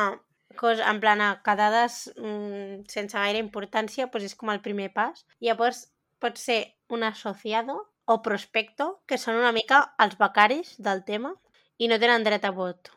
[0.59, 5.23] cos, en plan a quedades mm, sense gaire importància, doncs és com el primer pas.
[5.39, 5.85] Llavors,
[6.19, 11.33] pot ser un associado o prospecto, que són una mica els becaris del tema
[11.81, 12.91] i no tenen dret a vot.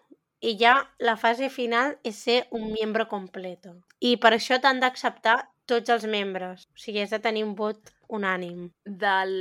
[0.44, 3.78] I ja la fase final és ser un membre completo.
[4.04, 5.38] I per això t'han d'acceptar
[5.70, 6.66] tots els membres.
[6.74, 8.68] O sigui, has de tenir un vot unànim.
[8.84, 9.32] Del...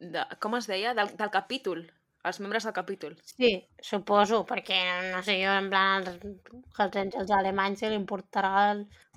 [0.00, 0.94] De, com es deia?
[0.96, 1.84] Del, del capítol.
[2.24, 3.18] Els membres del capítol.
[3.28, 3.50] Sí,
[3.84, 4.78] suposo, perquè,
[5.12, 6.22] no sé, jo, en plan, els
[6.78, 8.70] Hells Angels alemanys se li importarà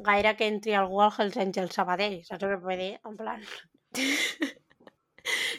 [0.10, 2.94] gaire que entri algú al Hells Angels Sabadell, saps que vull dir?
[3.08, 3.46] En plan...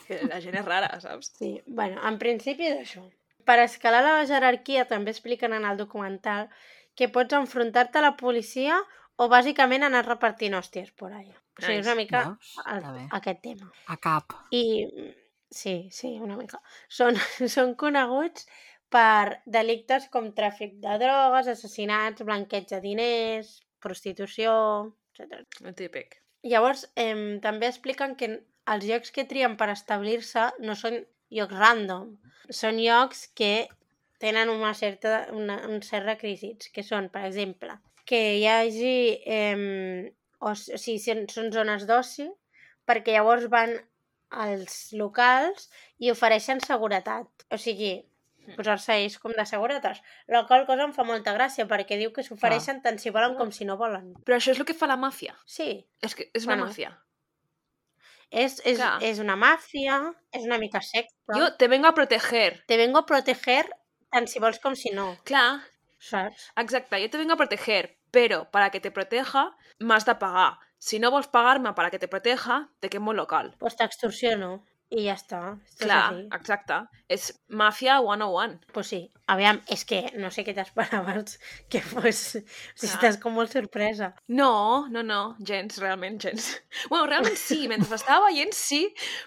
[0.08, 1.26] Que la gent és rara, saps?
[1.37, 3.02] Sí, bueno, en principi és això.
[3.48, 6.50] Per escalar la jerarquia també expliquen en el documental
[6.98, 8.76] que pots enfrontar-te a la policia
[9.16, 11.30] o bàsicament anar repartint hòsties por ahí.
[11.58, 12.52] O sigui, una mica Veus?
[12.74, 12.84] el,
[13.18, 13.70] aquest tema.
[13.90, 14.37] A cap.
[14.54, 14.87] I
[15.50, 16.61] sí, sí, una mica.
[17.00, 17.16] Són,
[17.56, 18.46] són coneguts
[18.92, 24.54] per delictes com tràfic de drogues, assassinats, blanqueig de diners, prostitució,
[25.16, 25.42] etc.
[25.64, 26.20] El típic.
[26.46, 28.30] Llavors, eh, també expliquen que
[28.68, 31.00] els llocs que trien per establir-se no són
[31.34, 32.16] llocs random,
[32.50, 33.68] són llocs que
[34.18, 38.96] tenen una certa, una, un cert requisits, que són, per exemple, que hi hagi...
[39.26, 42.28] Eh, o, o sigui, són, són zones d'oci,
[42.86, 43.74] perquè llavors van
[44.30, 45.66] als locals
[45.98, 47.26] i ofereixen seguretat.
[47.50, 47.96] O sigui,
[48.56, 50.00] posar-se ells com de seguretat.
[50.30, 53.50] La qual cosa em fa molta gràcia, perquè diu que s'ofereixen tant si volen com
[53.52, 54.12] si no volen.
[54.24, 55.34] Però això és el que fa la màfia.
[55.44, 56.94] Sí, És que és una Bueno, màfia.
[58.30, 58.98] És, és, Clar.
[59.02, 59.98] és una màfia,
[60.36, 61.36] és una mica secta.
[61.36, 62.62] Jo te vengo a proteger.
[62.68, 63.64] Te vengo a proteger
[64.12, 65.60] tant si vols com si no, Clar,
[65.98, 66.50] saps?
[66.56, 70.58] exacte, yo te vengo a proteger, pero para que te proteja m'has de pagar.
[70.78, 73.54] Si no vols pagar-me para que te proteja, te quemo el local.
[73.58, 75.38] Pues t'extorsiono i ja està.
[75.68, 76.29] Esto Clar, és així.
[76.38, 76.77] exacte.
[77.09, 78.59] És màfia 101.
[78.72, 79.01] Pues sí.
[79.29, 82.20] Aviam, és que no sé què t'esperaves que fos...
[82.38, 84.14] O sigui, estàs com molt sorpresa.
[84.29, 86.55] No, no, no, gens, realment, gens.
[86.88, 88.87] Bueno, realment sí, mentre estava veient sí,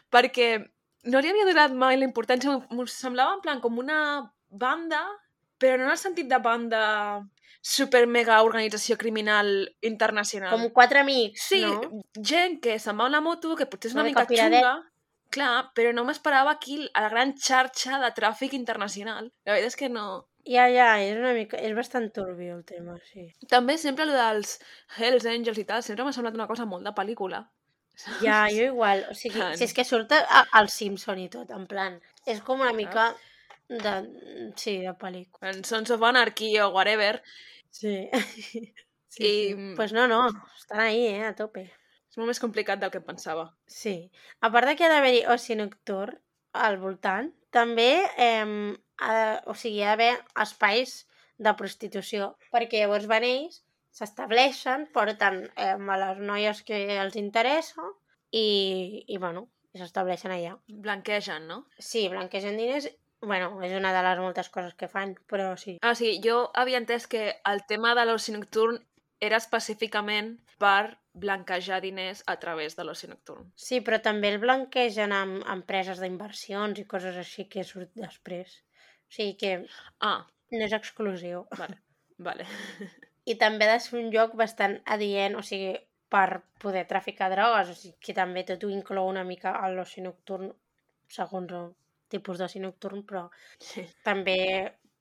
[0.09, 0.55] perquè
[1.11, 3.99] no li havia donat mai la importància, m'ho- semblava en plan com una
[4.49, 5.03] banda,
[5.61, 6.81] però no en el sentit de banda
[7.61, 9.51] super mega organització criminal
[9.85, 10.49] internacional.
[10.57, 12.01] Com quatre amics, Sí, no?
[12.17, 14.71] gent que se'n va a una moto, que potser és una, Una mica xunga,
[15.33, 19.31] clar, però no m'esperava aquí la gran xarxa de tràfic internacional.
[19.47, 20.05] La veritat és que no...
[20.49, 21.57] Ja, ja, és una mica...
[21.61, 23.27] És bastant turbio el tema, sí.
[23.49, 24.55] També sempre el dels
[24.97, 27.43] Hells Angels i tal, sempre m'ha semblat una cosa molt de pel·lícula.
[28.23, 29.03] Ja, jo igual.
[29.11, 29.57] O sigui, Plan.
[29.59, 31.99] si és que surt a- al Simpson i tot, en plan...
[32.25, 33.11] És com una mica
[33.69, 33.93] de...
[34.57, 35.51] Sí, de pel·lícula.
[35.53, 37.21] En Sons of Anarchy o whatever.
[37.69, 38.09] Sí.
[39.07, 39.73] sí, I- sí.
[39.77, 40.23] Pues no, no,
[40.57, 41.69] estan ahí, eh, a tope.
[42.11, 43.45] És molt més complicat del que pensava.
[43.71, 43.95] Sí.
[44.43, 46.17] A part de que ha d'haver-hi oci nocturn
[46.53, 50.97] al voltant, també eh, ha, de- o sigui, hi ha d'haver espais
[51.41, 53.61] de prostitució, perquè llavors van ells,
[53.95, 57.83] s'estableixen, porten eh, a les noies que els interessa
[58.31, 60.57] i, i bueno, s'estableixen allà.
[60.67, 61.63] Blanquegen, no?
[61.79, 62.89] Sí, blanquegen diners,
[63.21, 65.77] bueno, és una de les moltes coses que fan, però sí.
[65.81, 68.79] Ah, sigui, jo havia entès que el tema de l'oci nocturn
[69.21, 73.51] era específicament per blanquejar diners a través de l'oci nocturn.
[73.55, 78.57] Sí, però també el blanquegen amb empreses d'inversions i coses així que surt després.
[79.11, 79.53] O sigui que
[79.99, 81.45] Ah, no és exclusiu.
[81.59, 81.77] vale,
[82.27, 82.45] vale.
[83.25, 85.75] I també ha de ser un lloc bastant adient, o sigui,
[86.11, 90.01] per poder traficar drogues, o sigui, que també tot ho inclou una mica a l'oci
[90.01, 90.49] nocturn,
[91.07, 91.69] segons el
[92.11, 93.29] tipus d'oci nocturn, però
[93.59, 93.85] Sí.
[94.03, 94.37] també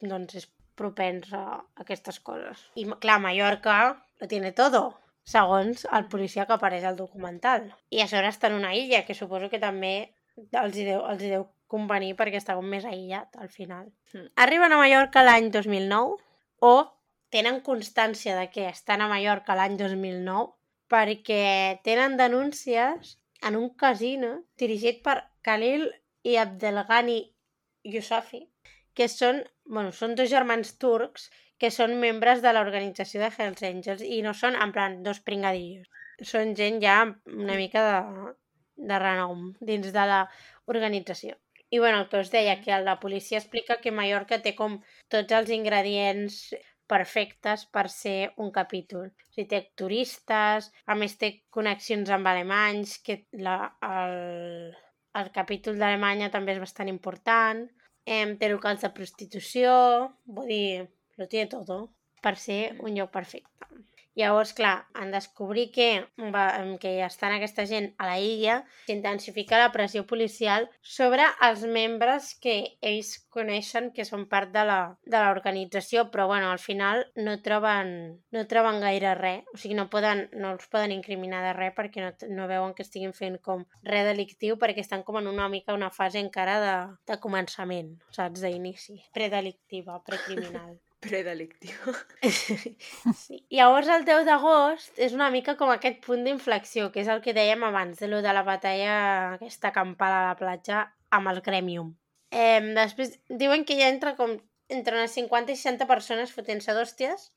[0.00, 0.46] doncs, és
[0.80, 2.64] propens a aquestes coses.
[2.74, 3.76] I, clar, Mallorca
[4.20, 7.70] lo tiene todo, segons el policia que apareix al documental.
[7.92, 9.94] I a sobre està en una illa, que suposo que també
[10.36, 13.90] els hi deu, els hi deu convenir perquè està com més aïllat al final.
[14.14, 14.30] Mm.
[14.44, 16.16] Arriben a Mallorca l'any 2009
[16.66, 16.74] o
[17.30, 20.56] tenen constància de que estan a Mallorca l'any 2009
[20.90, 23.16] perquè tenen denúncies
[23.46, 25.86] en un casino dirigit per Khalil
[26.26, 27.20] i Abdelghani
[27.86, 28.42] Yousafi,
[28.94, 31.28] que són, bueno, són dos germans turcs
[31.60, 35.90] que són membres de l'organització de Hells Angels i no són, en plan, dos pringadillos.
[36.32, 36.96] Són gent ja
[37.34, 38.32] una mica de,
[38.90, 41.36] de renom dins de l'organització.
[41.70, 44.80] I bueno, el que us deia, que la policia explica que Mallorca té com
[45.12, 46.40] tots els ingredients
[46.90, 49.10] perfectes per ser un capítol.
[49.12, 54.16] O sigui, té turistes, a més té connexions amb alemanys, que la, el,
[55.20, 57.62] el capítol d'Alemanya també és bastant important,
[58.06, 59.72] em, té locals de prostitució,
[60.26, 61.80] vull dir, lo tiene todo
[62.22, 63.48] per ser un lloc perfecte.
[64.18, 65.88] Llavors, clar, en descobrir que,
[66.34, 66.46] va,
[66.82, 68.56] que estan aquesta gent a la illa,
[68.88, 76.08] s'intensifica la pressió policial sobre els membres que ells coneixen que són part de l'organització,
[76.10, 77.94] però bueno, al final no troben,
[78.34, 82.04] no troben gaire res, o sigui, no, poden, no els poden incriminar de res perquè
[82.04, 85.78] no, no veuen que estiguin fent com res delictiu perquè estan com en una mica
[85.78, 90.80] una fase encara de, de començament, saps, d'inici, predelictiva, precriminal.
[91.00, 91.94] Predelictiu.
[93.20, 93.38] Sí.
[93.50, 97.34] Llavors el 10 d'agost és una mica com aquest punt d'inflexió, que és el que
[97.36, 98.96] dèiem abans, de lo de la batalla
[99.38, 100.84] aquesta campal a la platja
[101.16, 101.94] amb el Gremium.
[102.30, 104.36] Eh, després diuen que hi ha entre, com,
[104.68, 107.30] entre unes 50 i 60 persones fotent-se d'hòsties,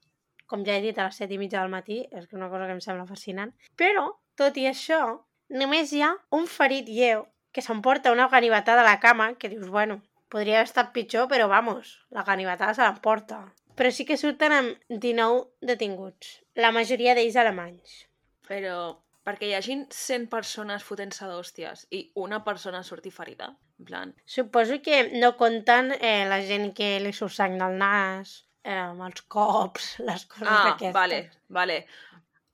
[0.46, 2.76] com ja he dit a les 7 i mitja del matí, és una cosa que
[2.78, 3.56] em sembla fascinant.
[3.80, 5.02] Però, tot i això,
[5.50, 9.70] només hi ha un ferit lleu que s'emporta una ganivetada a la cama, que dius,
[9.70, 10.02] bueno,
[10.34, 13.44] podria haver estat pitjor, però vamos, la ganivetada se l'emporta.
[13.78, 18.04] Però sí que surten amb 19 detinguts, la majoria d'ells alemanys.
[18.50, 18.78] Però
[19.24, 23.48] perquè hi hagin 100 persones fotent-se d'hòsties i una persona surti ferida,
[23.80, 24.12] en plan...
[24.26, 28.34] Suposo que no compten eh, la gent que li surt sang del nas,
[28.66, 30.94] eh, amb els cops, les coses Ah, d'aquestes.
[30.98, 31.80] vale, vale.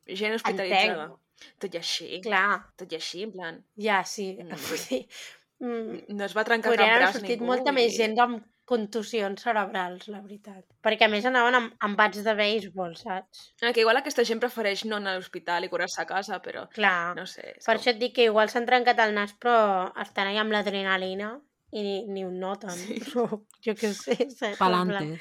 [0.07, 1.09] Gent hospitalitzada.
[1.09, 1.25] Entenc.
[1.59, 2.07] Tot i així.
[2.23, 3.59] Clar, Tot i així, en plan...
[3.79, 4.33] ja sí.
[4.39, 4.49] Mm.
[5.59, 7.45] Mm, No es va trencar podrien cap haver braç sortit ningú.
[7.51, 10.63] molta vull més gent amb contusions cerebrals, la veritat.
[10.85, 13.47] Perquè a més anaven amb, amb bats de béisbol, saps?
[13.63, 16.67] Ah, que igual aquesta gent prefereix no anar a l'hospital i curar-se a casa, però
[16.75, 17.15] Clar.
[17.17, 17.55] no sé.
[17.57, 20.53] és Per això et dic que igual s'han trencat el nas, però estan allà amb
[20.53, 21.31] l'adrenalina
[21.71, 22.69] i ni, ni ho noten.
[22.77, 23.01] Sí.
[23.19, 24.15] O, jo què sé.
[24.29, 24.57] saps?
[24.61, 25.17] Pa'lante.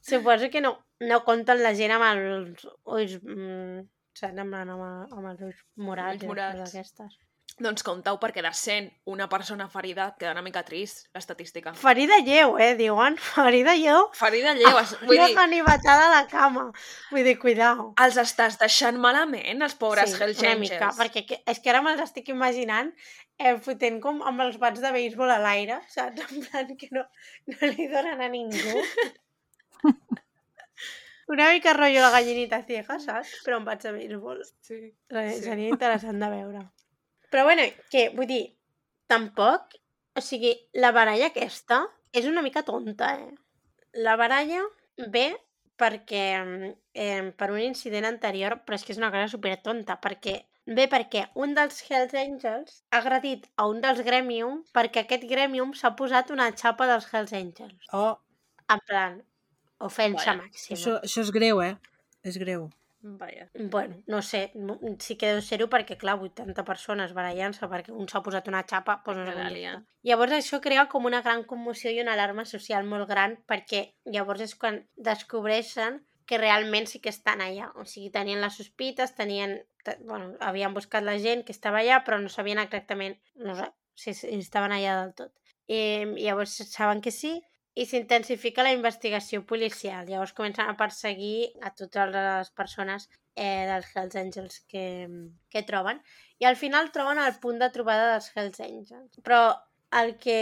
[0.00, 3.18] Suposo que no, no compten la gent amb els ulls...
[3.22, 3.82] Mm,
[4.14, 4.38] saps?
[4.38, 6.14] Amb, el- amb els ulls morats.
[6.22, 6.70] Ulls i morats.
[6.70, 7.18] aquestes.
[7.62, 11.74] Doncs compteu perquè de 100 una persona ferida queda una mica trist, l'estadística.
[11.76, 13.18] Ferida lleu, eh, diuen.
[13.34, 14.08] Ferida lleu.
[14.16, 16.64] Ferida lleu, es- vull dir, ganivetada a la cama.
[17.12, 17.92] Vull dir, cuidao.
[18.02, 20.64] els estàs deixant malament, els pobres Hells una Angels.
[20.64, 22.90] mica, perquè és que ara me'ls estic imaginant
[23.38, 26.24] eh, fotent com amb els bats de béisbol a l'aire, saps?
[26.32, 27.04] En plan que no,
[27.52, 28.82] no li donen a ningú.
[31.28, 33.30] Una mica rotllo la gallinita ciega, saps?
[33.46, 34.40] Però amb bats de béisbol.
[34.66, 34.80] Sí.
[34.90, 35.42] Sí.
[35.44, 36.64] Seria interessant de veure.
[37.32, 38.44] Però bueno, que vull dir,
[39.10, 39.78] tampoc...
[40.12, 41.78] O sigui, la baralla aquesta
[42.12, 43.30] és una mica tonta, eh?
[44.04, 44.60] La baralla
[45.14, 45.30] ve
[45.80, 50.34] perquè eh, per un incident anterior, però és que és una cosa super tonta, perquè
[50.76, 55.72] ve perquè un dels Hells Angels ha agredit a un dels Gremium perquè aquest Gremium
[55.74, 57.88] s'ha posat una xapa dels Hells Angels.
[57.96, 58.18] Oh,
[58.70, 59.18] En plan,
[59.80, 60.76] ofensa màxima.
[60.76, 61.74] això, això és greu, eh?
[62.22, 62.68] És greu.
[63.02, 63.48] Vaja.
[63.54, 64.52] Bueno, no sé,
[65.02, 69.00] sí que deu ser-ho perquè, clar, 80 persones barallant-se perquè un s'ha posat una xapa,
[69.04, 69.48] doncs no sé.
[70.06, 74.40] Llavors això crea com una gran commoció i una alarma social molt gran perquè llavors
[74.46, 77.72] és quan descobreixen que realment sí que estan allà.
[77.74, 82.04] O sigui, tenien les sospites, tenien te- bueno, havien buscat la gent que estava allà,
[82.06, 85.32] però no sabien exactament no sé, si, si estaven allà del tot.
[85.66, 87.42] I llavors saben que sí,
[87.74, 90.06] i s'intensifica la investigació policial.
[90.08, 94.86] Llavors comencen a perseguir a totes les persones eh, dels Hells Angels que,
[95.48, 96.02] que troben.
[96.38, 99.22] I al final troben el punt de trobada dels Hells Angels.
[99.24, 99.44] Però
[100.02, 100.40] el que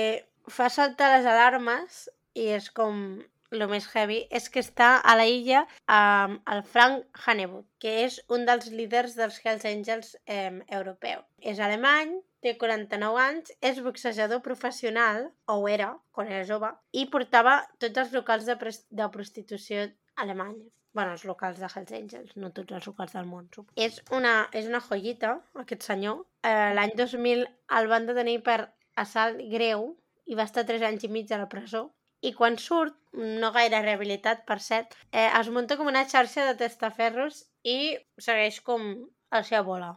[0.51, 5.27] fa saltar les alarmes, i és com el més heavy, és que està a la
[5.27, 11.25] illa um, el Frank Hanebut, que és un dels líders dels Hells Angels eh, europeu.
[11.43, 17.07] És alemany, té 49 anys, és boxejador professional, o ho era, quan era jove, i
[17.13, 18.57] portava tots els locals de,
[18.91, 20.65] de prostitució alemanya.
[20.93, 23.47] bueno, els locals de Hells Angels, no tots els locals del món.
[23.55, 23.77] suposo.
[23.77, 26.25] És una, és una joyita, aquest senyor.
[26.43, 27.45] Eh, L'any 2000
[27.79, 29.93] el van detenir per assalt greu
[30.27, 31.93] i va estar 3 anys i mig a la presó.
[32.27, 36.59] I quan surt, no gaire rehabilitat, per cert, eh, es munta com una xarxa de
[36.59, 38.91] testaferros i segueix com
[39.31, 39.95] el seva bola.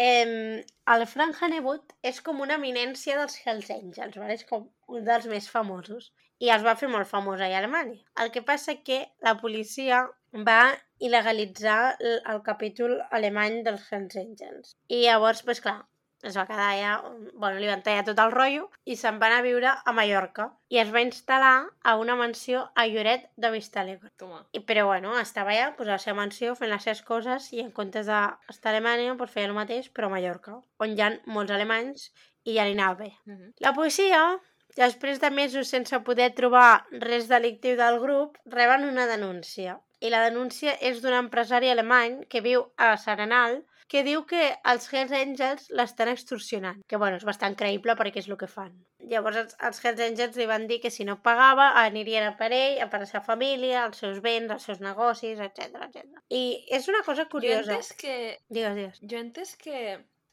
[0.00, 4.36] Eh, el Frank Hanebut és com una eminència dels Hells Angels, vale?
[4.38, 6.10] és com un dels més famosos
[6.40, 7.98] i es va fer molt famós allà a Alemanya.
[8.24, 10.00] El que passa que la policia
[10.48, 10.62] va
[11.06, 14.74] il·legalitzar el capítol alemany dels Hells Angels.
[14.88, 15.80] I llavors, pues clar,
[16.22, 16.92] es va quedar allà,
[17.34, 20.80] bueno, li van tallar tot el rotllo i se'n van a viure a Mallorca i
[20.82, 24.12] es va instal·lar a una mansió a Lloret de Vistalegre.
[24.20, 24.42] Toma.
[24.52, 27.64] I, però bueno, estava allà pues, a la seva mansió fent les seves coses i
[27.64, 31.12] en comptes d'estar a Alemanya pues, feia el mateix però a Mallorca, on hi ha
[31.26, 32.10] molts alemanys
[32.44, 33.12] i ja li anava bé.
[33.26, 33.52] Mhm.
[33.64, 34.20] La policia,
[34.76, 39.80] després de mesos sense poder trobar res delictiu del grup, reben una denúncia.
[40.00, 44.86] I la denúncia és d'un empresari alemany que viu a Serenal que diu que els
[44.92, 46.78] Hells Angels l'estan extorsionant.
[46.86, 48.70] Que, bueno, és bastant creïble perquè és el que fan.
[49.10, 52.52] Llavors, els, els Hells Angels li van dir que si no pagava anirien a per
[52.54, 56.22] ell, a per la seva família, els seus béns, els seus negocis, etc etc.
[56.30, 56.44] I
[56.78, 57.80] és una cosa Jo curiosa.
[57.80, 58.14] entès que
[58.48, 59.02] Digues, digues.
[59.02, 59.82] Jo he entès que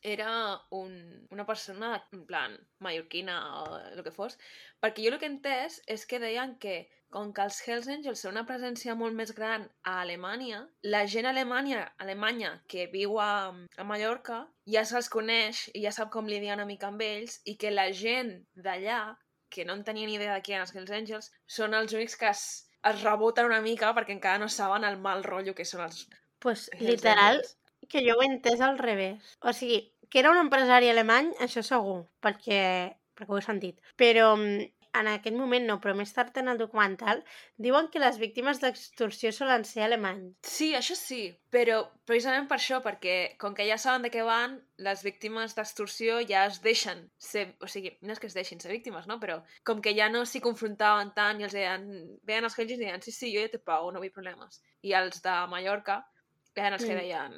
[0.06, 0.30] era
[0.70, 0.93] un,
[1.34, 4.38] una persona, en plan, mallorquina o el que fos,
[4.80, 6.78] perquè jo el que he entès és que deien que
[7.13, 11.28] com que els Hells Angels són una presència molt més gran a Alemanya, la gent
[11.30, 13.30] Alemanya, alemanya que viu a,
[13.78, 14.41] a Mallorca
[14.74, 17.88] ja se'ls coneix i ja sap com lidiar una mica amb ells i que la
[17.96, 18.34] gent
[18.67, 19.02] d'allà,
[19.50, 22.32] que no en tenien idea de qui eren els Hells Angels, són els únics que
[22.34, 22.46] es,
[22.91, 26.04] es reboten una mica perquè encara no saben el mal rotllo que són els
[26.43, 27.58] pues, Hells literal, Angels.
[27.88, 29.38] que jo ho he entès al revés.
[29.41, 32.62] O sigui, que era un empresari alemany, això segur, perquè,
[33.17, 33.80] perquè ho he sentit.
[34.00, 34.67] Però mm,
[34.99, 37.23] en aquest moment no, però més tard en el documental
[37.57, 40.36] diuen que les víctimes d'extorsió solen ser alemanys.
[40.47, 41.21] Sí, això sí,
[41.53, 46.19] però precisament per això, perquè com que ja saben de què van, les víctimes d'extorsió
[46.29, 47.47] ja es deixen ser...
[47.62, 49.19] O sigui, no és que es deixin ser víctimes, no?
[49.19, 51.88] Però com que ja no s'hi confrontaven tant i els deien...
[52.27, 54.62] Veien els Helgis i deien, sí, sí, jo ja te pago, no vull problemes.
[54.83, 56.01] I els de Mallorca
[56.57, 56.99] eren els que Mm.
[57.03, 57.33] deien,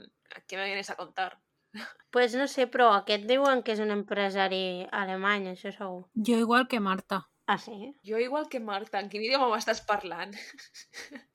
[0.47, 1.33] què me vienes a contar?
[2.09, 6.07] Pues no sé, però aquest diuen que és un empresari alemany, això segur.
[6.15, 7.19] Jo igual que Marta.
[7.49, 7.95] Ah, sí?
[8.05, 10.35] Jo igual que Marta, en quin idioma m'estàs parlant?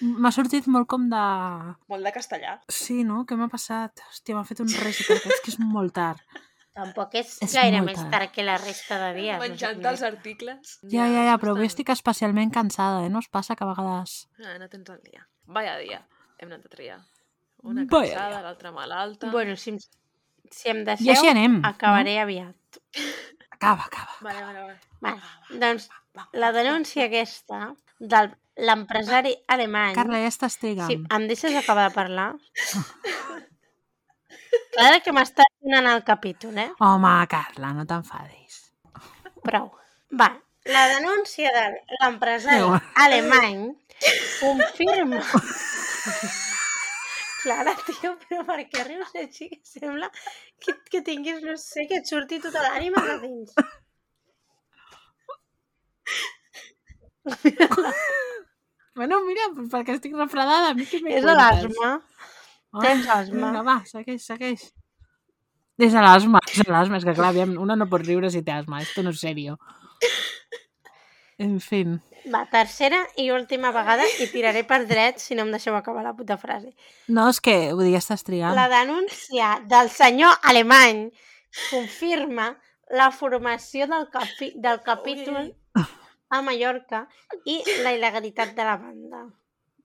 [0.04, 1.22] M'ha sortit molt com de...
[1.90, 2.52] Molt de castellà.
[2.70, 3.24] Sí, no?
[3.26, 4.02] Què m'ha passat?
[4.12, 6.22] Hòstia, m'ha fet un recital, que és que és molt tard.
[6.74, 8.10] Tampoc és, És gaire més tard.
[8.14, 9.40] tard que la resta de dies.
[9.42, 10.76] Menjant no els articles.
[10.90, 13.10] Ja, ja, ja, però avui estic especialment cansada, eh?
[13.10, 14.14] No us passa que a vegades...
[14.42, 15.26] Ah, no tens el dia.
[15.46, 16.00] Vaya dia.
[16.38, 17.00] Hem anat a triar.
[17.62, 19.30] Una Vaya cansada, l'altra malalta.
[19.34, 19.82] Bueno, si, em-
[20.50, 21.60] si em I deixeu, així anem.
[21.66, 22.78] acabaré aviat.
[22.78, 23.02] No?
[23.54, 24.10] Acaba, acaba.
[24.20, 24.80] Vale, vale, vale.
[25.00, 25.86] Vale, doncs
[26.32, 28.20] la denúncia aquesta de
[28.68, 29.94] l'empresari alemany...
[29.96, 30.90] Carla, ja estàs trigant.
[30.90, 32.28] Sí, em deixes acabar de parlar?
[34.84, 36.70] Ara que m'estàs donant el capítol, eh?
[36.82, 38.60] Home, Carla, no t'enfadis.
[39.44, 39.70] Prou.
[40.14, 40.30] Va,
[40.70, 41.64] la denúncia de
[42.00, 42.78] l'empresari Déu.
[43.06, 43.62] alemany
[44.40, 45.22] confirma...
[47.44, 49.50] Clara, tio, però per què rius així?
[49.52, 50.06] Que sembla
[50.64, 53.52] que, que tinguis, no sé, que et surti tota l'ànima de dins.
[58.94, 61.24] Bueno, mira, perquè estic refredada, a mi què És cuentes?
[61.26, 61.88] l'asma.
[62.70, 63.48] Ah, Tens asma.
[63.48, 64.68] Vinga, va, segueix, segueix.
[65.82, 68.44] És a l'asma, és a l'asma, és que clar, aviam, una no pot riure si
[68.46, 69.56] té asma, esto no és serio.
[71.42, 71.96] En fin,
[72.30, 76.14] Va, tercera i última vegada i tiraré per dret si no em deixeu acabar la
[76.14, 76.70] puta frase.
[77.08, 78.54] no, és que, vull dir, ja estàs trigant.
[78.54, 81.08] La denúncia del senyor alemany
[81.66, 82.52] confirma
[82.94, 85.50] la formació del, capi del capítol
[86.34, 87.04] a Mallorca
[87.46, 89.24] i la il·legalitat de la banda.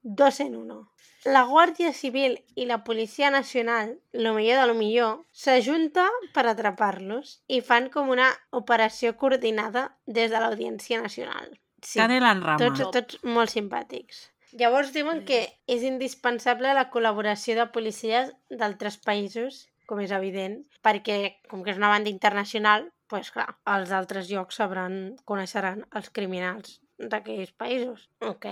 [0.02, 0.80] Dos en uno.
[1.26, 7.40] La Guàrdia Civil i la Policia Nacional, lo millor de lo millor, s'ajunta per atrapar-los
[7.48, 11.52] i fan com una operació coordinada des de l'Audiència Nacional.
[11.84, 12.00] Sí.
[12.00, 12.60] Canela en rama.
[12.64, 14.30] Tots, tots molt simpàtics.
[14.60, 21.18] Llavors diuen que és indispensable la col·laboració de policies d'altres països com és evident, perquè
[21.50, 25.00] com que és una banda internacional, pues clar, els altres llocs sabran,
[25.30, 28.06] coneixeran els criminals d'aquells països.
[28.28, 28.46] Ok.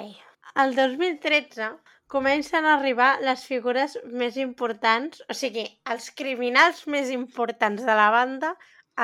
[0.64, 1.70] El 2013
[2.08, 8.10] comencen a arribar les figures més importants, o sigui, els criminals més importants de la
[8.16, 8.56] banda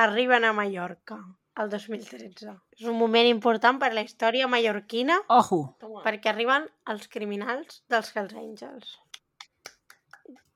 [0.03, 1.19] arriben a Mallorca
[1.61, 2.53] el 2013.
[2.79, 5.61] És un moment important per la història mallorquina Ojo!
[6.05, 8.95] Perquè arriben els criminals dels Hells Angels.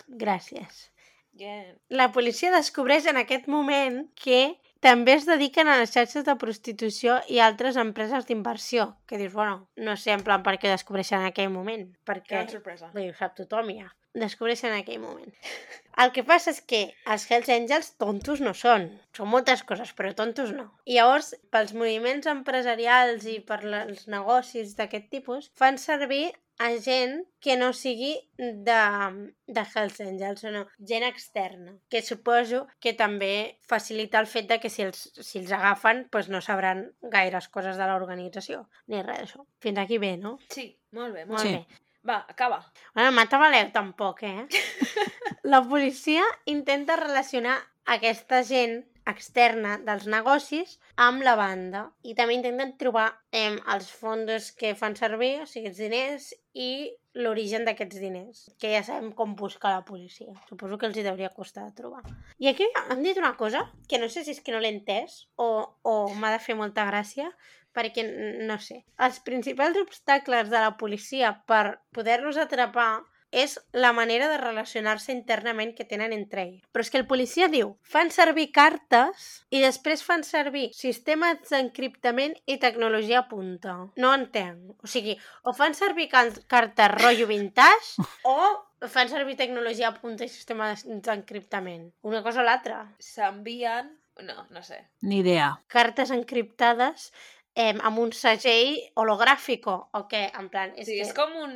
[0.07, 0.87] Gràcies.
[1.37, 1.75] Yeah.
[1.93, 7.19] La policia descobreix en aquest moment que també es dediquen a les xarxes de prostitució
[7.33, 8.89] i altres empreses d'inversió.
[9.07, 11.87] Que dius, bueno, no sé en plan per què descobreixen en aquell moment.
[12.05, 12.91] Perquè, Gran sorpresa.
[12.93, 13.89] ho sap tothom ja.
[14.17, 15.33] Descobreixen en aquell moment.
[16.01, 18.87] El que passa és que els Hells Angels tontos no són.
[19.17, 20.71] Són moltes coses, però tontos no.
[20.85, 27.19] I llavors, pels moviments empresarials i per els negocis d'aquest tipus, fan servir a gent
[27.39, 28.77] que no sigui de,
[29.47, 34.59] de Hells Angels, o no, gent externa, que suposo que també facilita el fet de
[34.59, 39.19] que si els, si els agafen doncs no sabran gaires coses de l'organització, ni res
[39.27, 39.45] d'això.
[39.61, 40.37] Fins aquí bé, no?
[40.49, 41.53] Sí, molt bé, molt Molt Sí.
[41.59, 41.83] bé.
[42.07, 42.61] Va, acaba.
[42.95, 44.47] Bueno, mata valeu tampoc, eh?
[45.43, 50.77] La policia intenta relacionar aquesta gent externa dels negocis
[51.07, 55.71] amb la banda i també intenten trobar eh, els fondos que fan servir, o sigui,
[55.71, 56.71] els diners i
[57.17, 60.33] l'origen d'aquests diners, que ja sabem com busca la policia.
[60.49, 62.03] Suposo que els hi hauria costar de trobar.
[62.37, 65.23] I aquí han dit una cosa que no sé si és que no l'he entès
[65.35, 65.49] o,
[65.81, 67.31] o m'ha de fer molta gràcia,
[67.77, 68.05] perquè,
[68.49, 74.37] no sé, els principals obstacles de la policia per poder-los atrapar és la manera de
[74.37, 76.61] relacionar-se internament que tenen entre ells.
[76.71, 82.37] Però és que el policia diu, fan servir cartes i després fan servir sistemes d'encriptament
[82.45, 83.75] i tecnologia punta.
[83.97, 84.77] No entenc.
[84.83, 88.37] O sigui, o fan servir cartes rotllo vintage o
[88.87, 91.89] fan servir tecnologia punta i sistema d'encriptament.
[92.07, 92.83] Una cosa o l'altra.
[92.99, 93.95] S'envien...
[94.17, 94.79] No, no sé.
[95.05, 95.51] Ni idea.
[95.69, 97.11] Cartes encriptades
[97.53, 100.23] eh, amb un segell hologràfico o què?
[100.39, 101.05] En plan, és Sí, que...
[101.05, 101.53] és com un...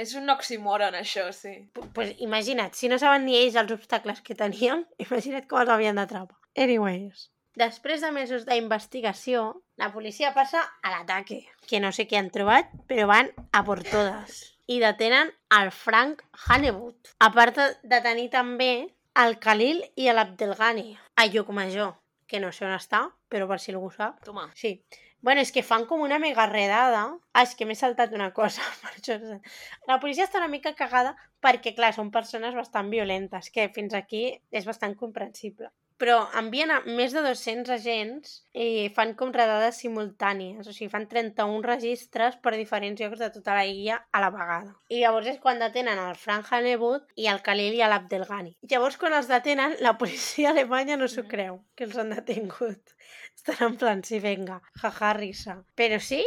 [0.00, 1.54] És un oxímoron, això, sí.
[1.76, 5.70] Pu- Pues imagina't, si no saben ni ells els obstacles que tenien, imagina't com els
[5.74, 6.38] havien d'atrapar.
[6.56, 7.28] Anyways.
[7.58, 12.70] Després de mesos d'investigació, la policia passa a l'ataque, que no sé què han trobat,
[12.88, 14.56] però van a por totes.
[14.70, 17.10] I detenen el Frank Hanebut.
[17.18, 21.96] A part de- de tenir també el Khalil i l'Abdelghani a Llucmajor,
[22.30, 24.22] que no sé on està, però per si algú sap.
[24.24, 24.48] Toma.
[24.54, 24.76] Sí.
[25.22, 27.02] Bueno, és que fan com una mega redada.
[27.34, 28.64] Ah, és que m'he saltat una cosa.
[28.84, 29.18] Per això...
[29.88, 31.12] La policia està una mica cagada
[31.44, 35.70] perquè, clar, són persones bastant violentes, que fins aquí és bastant comprensible.
[36.00, 40.64] Però envien a més de 200 agents i fan com redades simultànies.
[40.64, 44.72] O sigui, fan 31 registres per diferents llocs de tota la illa a la vegada.
[44.88, 48.56] I llavors és quan detenen el Frank Hanebut i el Khalil i l'Abdelghani.
[48.72, 52.96] Llavors, quan els detenen, la policia alemanya no s'ho creu, que els han detingut.
[53.40, 55.54] Estan en plan, sí, venga, jaja, risa.
[55.80, 56.20] Però sí,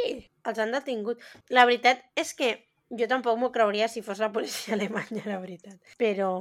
[0.49, 1.19] els han detingut.
[1.53, 2.55] La veritat és que
[2.89, 5.77] jo tampoc m'ho creuria si fos la policia alemanya, la veritat.
[6.01, 6.31] Però,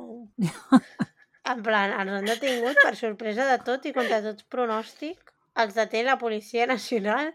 [1.53, 5.21] en plan, els han detingut per sorpresa de tot i contra tot pronòstic.
[5.61, 7.35] Els deté la Policia Nacional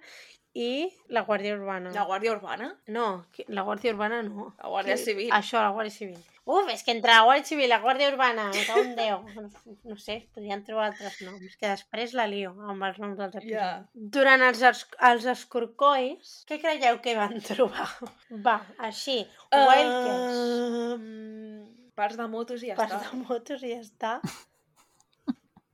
[0.58, 1.92] i la Guàrdia Urbana.
[1.94, 2.72] La Guàrdia Urbana?
[2.96, 3.06] No,
[3.54, 4.50] la Guàrdia Urbana no.
[4.58, 5.30] La Guàrdia Civil.
[5.38, 6.18] Això, la Guàrdia Civil.
[6.48, 9.18] Uf, és que entre la Guàrdia Civil i la Guàrdia Urbana, me cago en Déu.
[9.36, 13.36] No, no sé, podrien trobar altres noms, que després la lio amb els noms dels
[13.36, 13.60] episodis.
[13.60, 14.10] Ja.
[14.18, 14.64] Durant els,
[15.12, 17.90] els escorcolls, què creieu que van trobar?
[18.48, 19.20] Va, així,
[19.52, 20.44] Wildcats,
[20.98, 21.66] Um,
[21.98, 23.12] parts de motos i ja parts està.
[23.12, 24.16] de motos i ja està.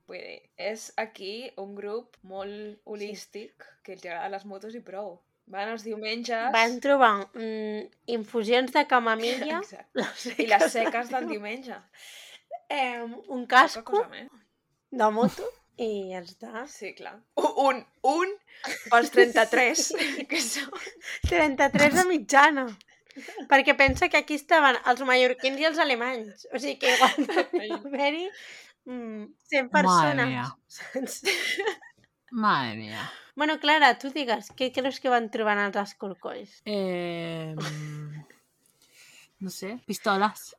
[0.08, 5.16] Vull dir, és aquí un grup molt holístic que els agraden les motos i prou.
[5.54, 6.52] Van els diumenges...
[6.52, 9.60] Van trobar mm, infusions de camamilla,
[10.00, 11.76] les I les seques del diumenge.
[12.68, 14.06] eh, un casco
[14.90, 16.64] de moto i ja està.
[16.70, 17.16] Sí, clar.
[17.36, 18.34] Un, un
[18.90, 19.86] pels 33,
[20.30, 20.68] que són...
[21.28, 22.66] 33 de mitjana.
[23.50, 26.46] Perquè pensa que aquí estaven els mallorquins i els alemanys.
[26.52, 28.28] O sigui que igual haver-hi
[28.86, 30.26] mm, 100 persones.
[30.26, 30.56] mía.
[30.66, 31.22] Saps?
[32.30, 33.12] Madre mía.
[33.36, 36.60] Bueno, Clara, tu digues, què creus que van trobar en els escorcolls?
[36.64, 37.54] Eh,
[39.40, 40.56] no sé, pistolas,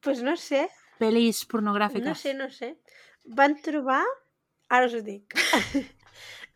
[0.00, 2.06] Pues no sé, pelis pornográficas.
[2.08, 2.78] no sé, no sé.
[3.24, 4.04] Van trobar,
[4.68, 5.34] ara us ho dic,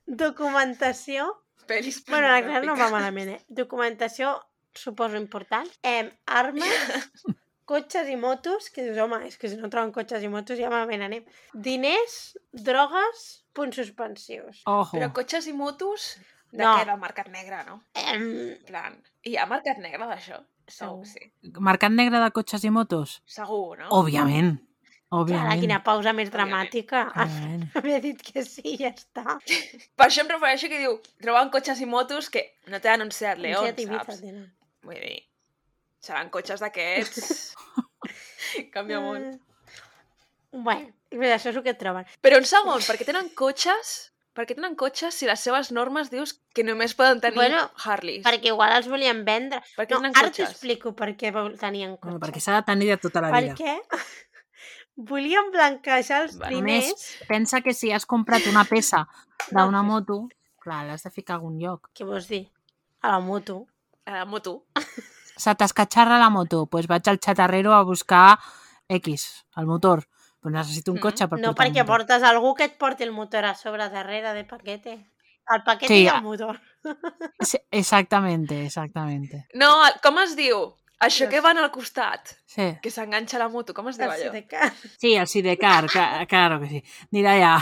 [0.07, 1.39] documentació...
[1.67, 2.91] Pelis Bueno, la Clara no va pornogràfiques.
[2.91, 3.45] malament, eh?
[3.49, 4.33] Documentació,
[4.75, 5.69] suposo, important.
[5.83, 6.67] Eh, armes,
[7.69, 10.71] cotxes i motos, que dius, home, és que si no troben cotxes i motos ja
[10.73, 11.25] malament anem.
[11.55, 14.63] Diners, drogues, punts suspensius.
[14.67, 14.91] Ojo.
[14.97, 16.15] Però cotxes i motos...
[16.53, 16.75] De No.
[16.77, 16.85] què?
[16.85, 17.79] Del mercat negre, no?
[17.97, 18.99] Em, En plan...
[19.25, 20.43] Hi ha mercat negre d'això?
[20.69, 21.07] Segur.
[21.09, 21.31] Sí.
[21.65, 23.23] Mercat negre de cotxes i motos?
[23.25, 23.89] Segur, no?
[24.03, 24.59] Òbviament.
[25.13, 25.61] Òbviament.
[25.61, 27.07] quina pausa més dramàtica.
[27.15, 27.65] Òbviament.
[27.81, 29.39] Havia dit que sí, ja està.
[29.97, 33.41] Per això em refereixo que diu, troben cotxes i motos que no tenen un Seat
[33.41, 34.21] León, saps?
[34.85, 35.19] Vull dir,
[36.03, 37.55] seran cotxes d'aquests...
[38.75, 39.33] Canvia molt.
[39.33, 39.39] Eh,
[40.53, 40.91] Bueno,
[41.33, 42.05] això és el que troben.
[42.21, 43.93] Però un segon, per què tenen cotxes?
[44.37, 48.21] Per què tenen cotxes si les seves normes dius que només poden tenir Bueno, Harleys?
[48.27, 49.63] Perquè igual els volien vendre.
[49.79, 50.51] Per què No, tenen ara cotxes?
[50.53, 52.11] t'explico per què vol- tenien cotxes.
[52.11, 53.55] Bueno, perquè s'ha de tenir de tota la vida.
[53.57, 54.03] Perquè
[55.13, 56.37] volien blanquejar els.
[56.41, 56.91] A primers...
[56.93, 59.07] més, pensa que si has comprat una peça
[59.57, 60.27] d'una moto,
[60.61, 61.89] clar, l'has de ficar a algun lloc.
[61.97, 62.45] Què vols dir?
[63.01, 63.63] A la moto.
[64.05, 64.67] A la moto.
[65.43, 68.39] Se t'escatxarra la moto, doncs pues vaig al xatarrero a buscar
[68.89, 70.05] X, el motor.
[70.43, 71.03] Però necessito un Mhm.
[71.03, 74.33] cotxe per No portar perquè portes algú que et porti el motor a sobre darrere
[74.35, 74.95] de paquete.
[75.55, 76.61] El paquete Sí, i el motor.
[77.41, 79.47] Sí, exactamente, exactamente.
[79.55, 79.69] No,
[80.03, 80.75] com es diu?
[81.03, 84.31] Això que van al costat, Sí, que s'enganxa la moto, com es diu El allò?
[84.31, 84.73] sidecar.
[84.99, 86.85] sí el Sidecar, ca- claro que sí.
[87.11, 87.57] Mira ja.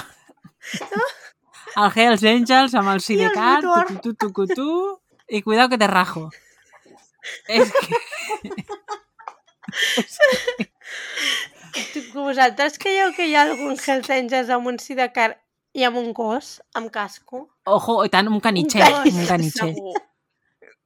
[1.76, 3.86] El Hells Angels amb el Sidecar, motor.
[3.86, 6.30] tu, tu, tu, tu, tu, i cuidado que te rajo.
[7.48, 7.94] És que...
[12.14, 15.30] Vosaltres creieu que hi ha algun Hells Angels amb un sidecar
[15.76, 17.44] i amb un gos, amb casco?
[17.70, 19.74] Ojo, i tant, un canitxer, gos, un canitxer.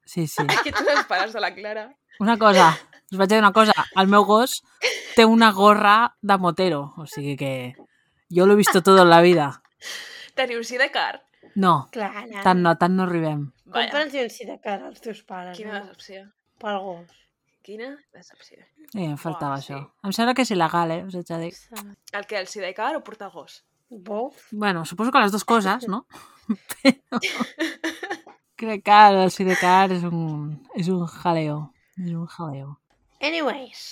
[0.05, 0.45] Sí, sí.
[0.63, 1.87] Que tu esperes de la Clara.
[2.21, 2.69] Una cosa,
[3.11, 3.73] us vaig dir una cosa.
[3.97, 4.61] El meu gos
[5.17, 6.93] té una gorra de motero.
[7.01, 7.55] O sigui que
[8.29, 9.49] jo l'he vist tot en la vida.
[10.37, 11.23] Teniu sidecar?
[11.55, 13.54] No, Clar, tant no, tant no arribem.
[13.73, 15.57] Compra'ns un sidecar als teus pares.
[15.57, 15.85] quina no?
[15.85, 16.27] decepció.
[16.61, 17.21] Pel gos.
[17.65, 18.59] Quina decepció.
[18.93, 19.79] Eh, em faltava Uah, això.
[19.81, 20.05] sí.
[20.05, 21.05] Em sembla que és il·legal, eh?
[21.09, 21.55] Us haig de dir.
[22.13, 23.63] El que, el sidecar o portar gos?
[23.89, 24.49] Buf.
[24.53, 26.05] Bueno, suposo que les dues coses, no?
[26.75, 27.21] Però
[28.57, 31.71] crec que el sidecar és un, és un jaleo.
[31.97, 32.75] És un jaleo.
[33.25, 33.85] Anyways,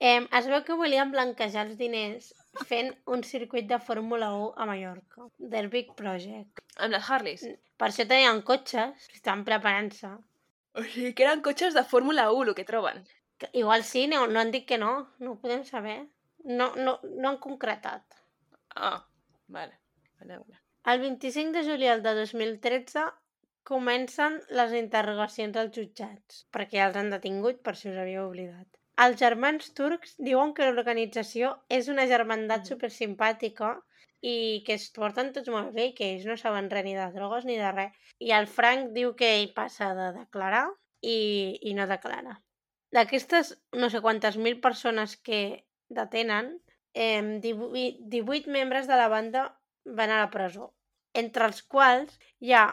[0.00, 2.34] eh, es veu que volien blanquejar els diners
[2.66, 6.62] fent un circuit de Fórmula 1 a Mallorca, del Big Project.
[6.76, 7.44] Amb les Harleys?
[7.78, 10.10] Per això tenien cotxes, estaven preparant-se.
[10.78, 13.04] O sigui, que eren cotxes de Fórmula 1, el que troben.
[13.38, 15.98] Que Igual sí, no, no han dit que no, no ho podem saber.
[16.44, 18.18] No, no, no han concretat.
[18.74, 19.04] Ah,
[19.46, 19.78] vale.
[20.18, 20.60] Vale, vale.
[20.88, 23.04] El 25 de juliol de 2013
[23.68, 28.77] comencen les interrogacions als jutjats, perquè ja els han detingut per si us havíeu oblidat.
[29.04, 32.68] Els germans turcs diuen que l'organització és una germandat Mhm.
[32.72, 33.70] supersimpàtica
[34.22, 37.44] i que es porten tots molt bé, que ells no saben res ni de drogues
[37.44, 37.92] ni de res.
[38.18, 40.66] I el Frank diu que ell passa de declarar
[41.02, 42.40] i, i no declara.
[42.96, 46.60] D'aquestes no sé quantes mil persones que detenen,
[46.94, 50.72] eh, 18, 18 membres de la banda van a la presó,
[51.14, 52.66] entre els quals hi ha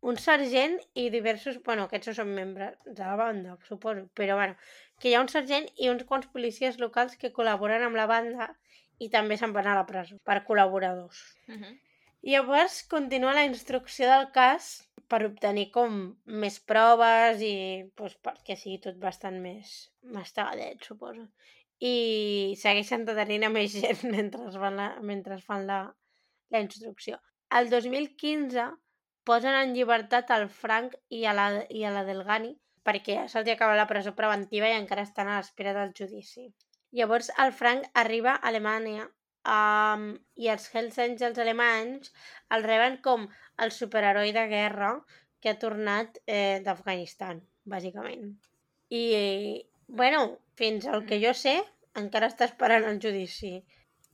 [0.00, 1.62] un sergent i diversos...
[1.62, 4.56] Bueno, aquests no són membres de la banda, suposo, però bueno,
[5.00, 8.48] que hi ha un sergent i uns quants policies locals que col·laboren amb la banda
[8.98, 11.20] i també se'n van a la presó per col·laboradors.
[11.48, 11.74] Uh -huh.
[12.22, 16.00] Llavors continua la instrucció del cas per obtenir com
[16.42, 17.54] més proves i
[17.96, 21.28] doncs, perquè sigui tot bastant més mastegadet, suposo.
[21.78, 25.80] I segueixen detenint a més gent mentre fan la, mentre fan la,
[26.50, 27.20] la instrucció.
[27.50, 28.66] El 2015
[29.24, 33.50] posen en llibertat el Frank i a la, i a la Delgani perquè ja se'ls
[33.52, 36.48] acaba la presó preventiva i encara estan a l'espera del judici.
[36.92, 39.08] Llavors el Frank arriba a Alemanya
[39.44, 42.12] um, i els Hells Angels alemanys
[42.54, 43.26] el reben com
[43.64, 44.92] el superheroi de guerra
[45.40, 48.32] que ha tornat eh, d'Afganistan, bàsicament.
[48.90, 49.02] I,
[49.86, 51.58] bueno, fins al que jo sé,
[51.98, 53.58] encara està esperant el judici.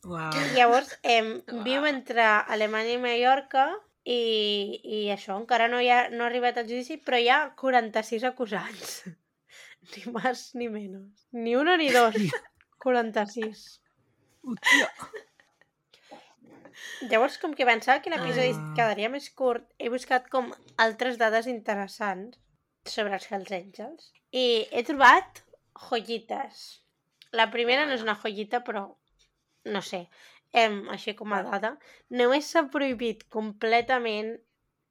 [0.05, 0.35] Uau.
[0.57, 1.63] Llavors, eh, Uau.
[1.65, 3.69] viu entre Alemanya i Mallorca
[4.05, 7.39] i, i això, encara no, hi ha, no ha arribat al judici, però hi ha
[7.61, 8.97] 46 acusats.
[9.95, 11.27] Ni més ni menys.
[11.37, 12.15] Ni uno ni dos.
[12.85, 13.65] 46.
[14.45, 14.87] Hòstia.
[17.11, 18.73] Llavors, com que pensava que l'episodi Ah.
[18.77, 20.51] quedaria més curt, he buscat com
[20.85, 22.41] altres dades interessants
[22.89, 24.09] sobre els Hells Angels.
[24.33, 25.43] I he trobat
[25.91, 26.65] joyites.
[27.33, 28.87] La primera no és una joyita, però
[29.65, 30.07] no sé,
[30.63, 31.75] em, així com a dada.
[32.21, 34.37] Només s'ha prohibit completament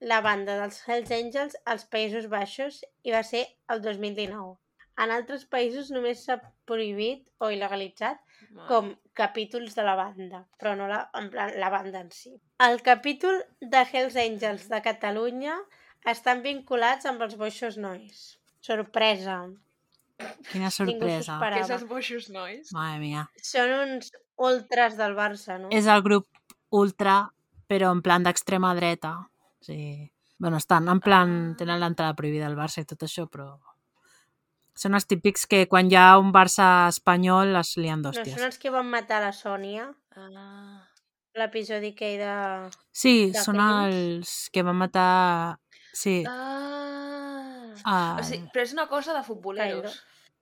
[0.04, 4.58] la banda dels Hells Angels als Països Baixos i va ser el 2019.
[5.04, 6.38] En altres països només s'ha
[6.70, 8.20] prohibit o il·legalitzat
[8.70, 12.36] com capítols de la banda, però no la, en plan, la banda en si.
[12.68, 13.42] El capítol
[13.74, 15.58] de Hells Angels de Catalunya
[16.14, 18.24] estan vinculats amb els Boixos Nois.
[18.62, 19.40] Sorpresa.
[20.52, 21.38] Quina Ningú s'ho sorpresa.
[21.42, 22.72] Que els boixos nois?
[22.76, 23.26] Madre mia.
[23.42, 25.70] Són uns ultras del Barça, no?
[25.72, 26.28] És el grup
[26.74, 27.30] ultra,
[27.70, 29.16] però en plan d'extrema dreta.
[29.62, 30.10] Sí.
[30.40, 31.56] Bueno, estan en plan...
[31.58, 33.54] Tenen l'entrada prohibida al Barça i tot això, però...
[34.76, 38.34] Són els típics que quan hi ha un Barça espanyol es lien No d'hòsties.
[38.34, 40.82] són els que van matar la Sònia, Ah.
[41.38, 42.34] l'episodi aquell de...
[42.92, 45.60] Sí, de són els que van matar...
[45.94, 46.24] Sí.
[46.28, 47.13] Ah.
[47.84, 49.98] Ah, O sigui, però és una cosa de futboleros.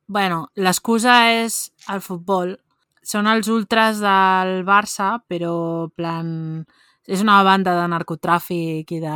[0.08, 2.58] Bueno, l'excusa és el futbol.
[3.02, 6.66] Són els ultras del Barça, però plan...
[7.08, 9.16] És una banda de narcotràfic i de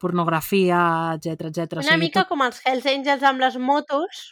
[0.00, 1.80] pornografia, etc etc.
[1.84, 4.22] Una mica com els Hells Angels amb les motos,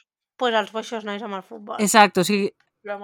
[0.40, 1.76] doncs els boixos nois amb el futbol.
[1.80, 2.50] Exacte, o sigui,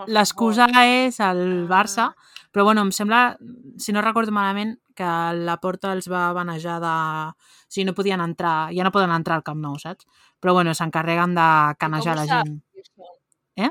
[0.09, 1.69] l'excusa és el Ah.
[1.71, 2.09] Barça,
[2.53, 3.37] però bueno, em sembla,
[3.79, 6.97] si no recordo malament, que la porta els va banejar de...
[7.33, 10.09] O sigui, no podien entrar, ja no poden entrar al Camp Nou, saps?
[10.41, 11.49] Però bueno, s'encarreguen de
[11.81, 12.59] canejar la gent.
[13.61, 13.71] Eh?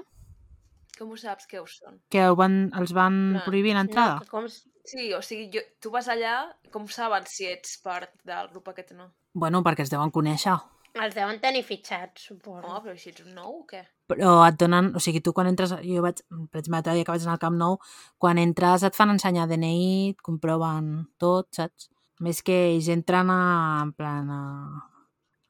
[0.98, 2.02] Com ho saps que ho són?
[2.12, 3.46] Que ho van, els van Clar.
[3.46, 4.20] prohibir l'entrada.
[4.24, 4.50] No, com...
[4.90, 6.34] Sí, o sigui, jo, tu vas allà,
[6.74, 9.10] com saben si ets part del grup aquest o no?
[9.38, 10.56] Bueno, perquè es deuen conèixer.
[10.98, 12.66] Els deuen tenir fitxats, suposo.
[12.66, 13.84] Home, però si ets un nou o què?
[14.10, 14.92] Però et donen...
[14.98, 15.76] O sigui, tu quan entres...
[15.86, 16.22] Jo vaig...
[16.50, 17.78] Per exemple, l'altre dia que vaig anar al Camp Nou,
[18.18, 20.90] quan entres et fan ensenyar DNI, et comproven
[21.22, 21.92] tot, saps?
[22.26, 23.42] Més que ells entren a,
[23.84, 24.42] en plan a,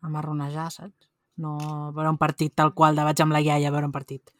[0.03, 1.07] a marronejar, saps?
[1.39, 3.95] No a veure un partit tal qual de vaig amb la iaia a veure un
[3.95, 4.33] partit.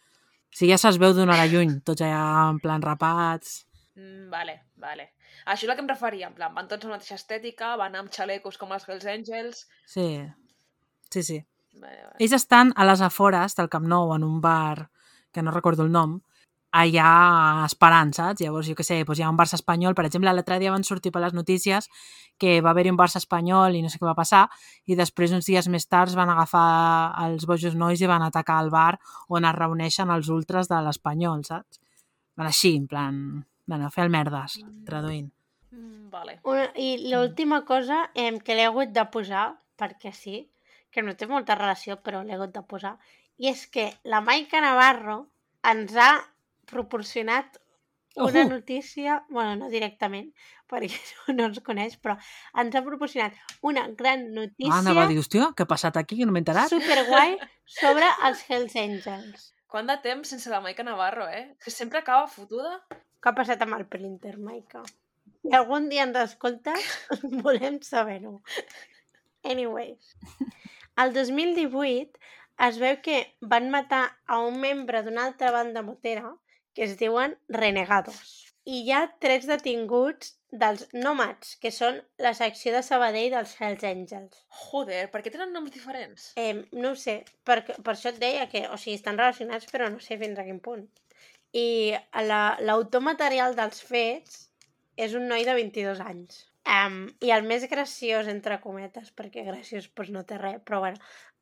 [0.50, 3.62] O sigui, ja se'ls veu d'una hora lluny, tots allà en plan rapats...
[3.96, 5.14] Mm, vale, vale.
[5.46, 7.96] Això és el que em referia, en plan, van tots amb la mateixa estètica, van
[7.96, 9.64] amb xalecos com els Hells Angels...
[9.88, 10.08] Sí,
[11.10, 11.40] sí, sí.
[11.80, 12.16] Vale, vale.
[12.20, 14.90] Ells estan a les afores del Camp Nou, en un bar
[15.32, 16.20] que no recordo el nom,
[16.72, 18.44] allà esperant, saps?
[18.44, 20.86] Llavors, jo què sé, doncs hi ha un Barça espanyol, per exemple, l'altre dia van
[20.86, 21.90] sortir per les notícies
[22.38, 24.46] que va haver-hi un Barça espanyol i no sé què va passar,
[24.86, 28.70] i després, uns dies més tard, van agafar els bojos nois i van atacar el
[28.70, 29.00] bar
[29.30, 31.82] on es reuneixen els ultras de l'Espanyol, saps?
[32.38, 33.18] Van així, en plan...
[33.70, 34.56] Bueno, fer el merdes,
[34.86, 35.28] traduint.
[35.70, 36.40] Mm, vale.
[36.50, 39.44] Una, I l'última cosa eh, que l'he hagut de posar,
[39.78, 40.40] perquè sí,
[40.92, 42.96] que no té molta relació, però l'he hagut de posar,
[43.38, 45.22] i és que la Maica Navarro
[45.70, 46.12] ens ha
[46.70, 47.60] proporcionat
[48.16, 48.50] una Ojo.
[48.50, 50.32] notícia, bueno, no directament,
[50.70, 50.90] perquè
[51.28, 52.18] no, no ens coneix, però
[52.60, 56.18] ens ha proporcionat una gran notícia Ah, anava a dir, hòstia, què ha passat aquí,
[56.20, 56.74] que no m'he enterat?
[56.74, 57.38] superguai
[57.80, 59.48] sobre els Hells Angels.
[59.70, 61.54] Quant de temps sense la Maica Navarro, eh?
[61.64, 62.80] Que sempre acaba fotuda.
[63.22, 64.82] Què ha passat amb el printer, Maica?
[65.40, 66.88] Si algun dia ens escoltes,
[67.46, 68.40] volem saber-ho.
[69.46, 70.16] Anyways,
[71.04, 72.20] el 2018
[72.68, 73.18] es veu que
[73.54, 76.34] van matar a un membre d'una altra banda motera
[76.76, 78.46] que es diuen Renegados.
[78.70, 83.86] I hi ha tres detinguts dels Nomads, que són la secció de Sabadell dels Hells
[83.88, 84.44] Angels.
[84.66, 86.28] Joder, per què tenen noms diferents?
[86.36, 87.16] Eh, no ho sé,
[87.48, 90.46] per, per això et deia que, o sigui, estan relacionats, però no sé fins a
[90.46, 90.86] quin punt.
[91.56, 91.96] I
[92.28, 94.38] la- l'autor material dels fets
[94.98, 96.44] és un noi de 22 anys.
[96.68, 100.98] Um, I el més graciós, entre cometes, perquè graciós doncs no té res, però bueno,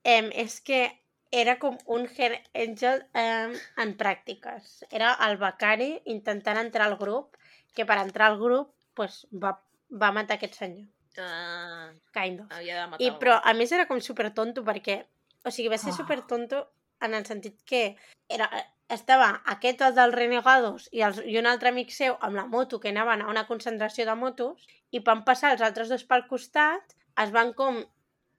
[0.05, 0.86] um, és que
[1.32, 4.84] era com un Hell Angel um, en pràctiques.
[4.91, 7.36] Era el becari intentant entrar al grup,
[7.76, 9.57] que per entrar al grup pues, va,
[9.91, 10.88] va matar aquest senyor.
[11.20, 12.51] Ah, Kind of.
[12.53, 13.20] havia de matar I, algú.
[13.20, 15.01] però, a més, era com super tonto, perquè...
[15.43, 15.97] O sigui, va ser Ah.
[15.97, 16.63] super tonto
[17.01, 17.95] en el sentit que
[18.30, 18.47] era,
[18.89, 22.79] estava aquest el dels renegados i, els, i un altre amic seu amb la moto
[22.79, 26.95] que anaven a una concentració de motos i van passar els altres dos pel costat,
[27.19, 27.81] es van com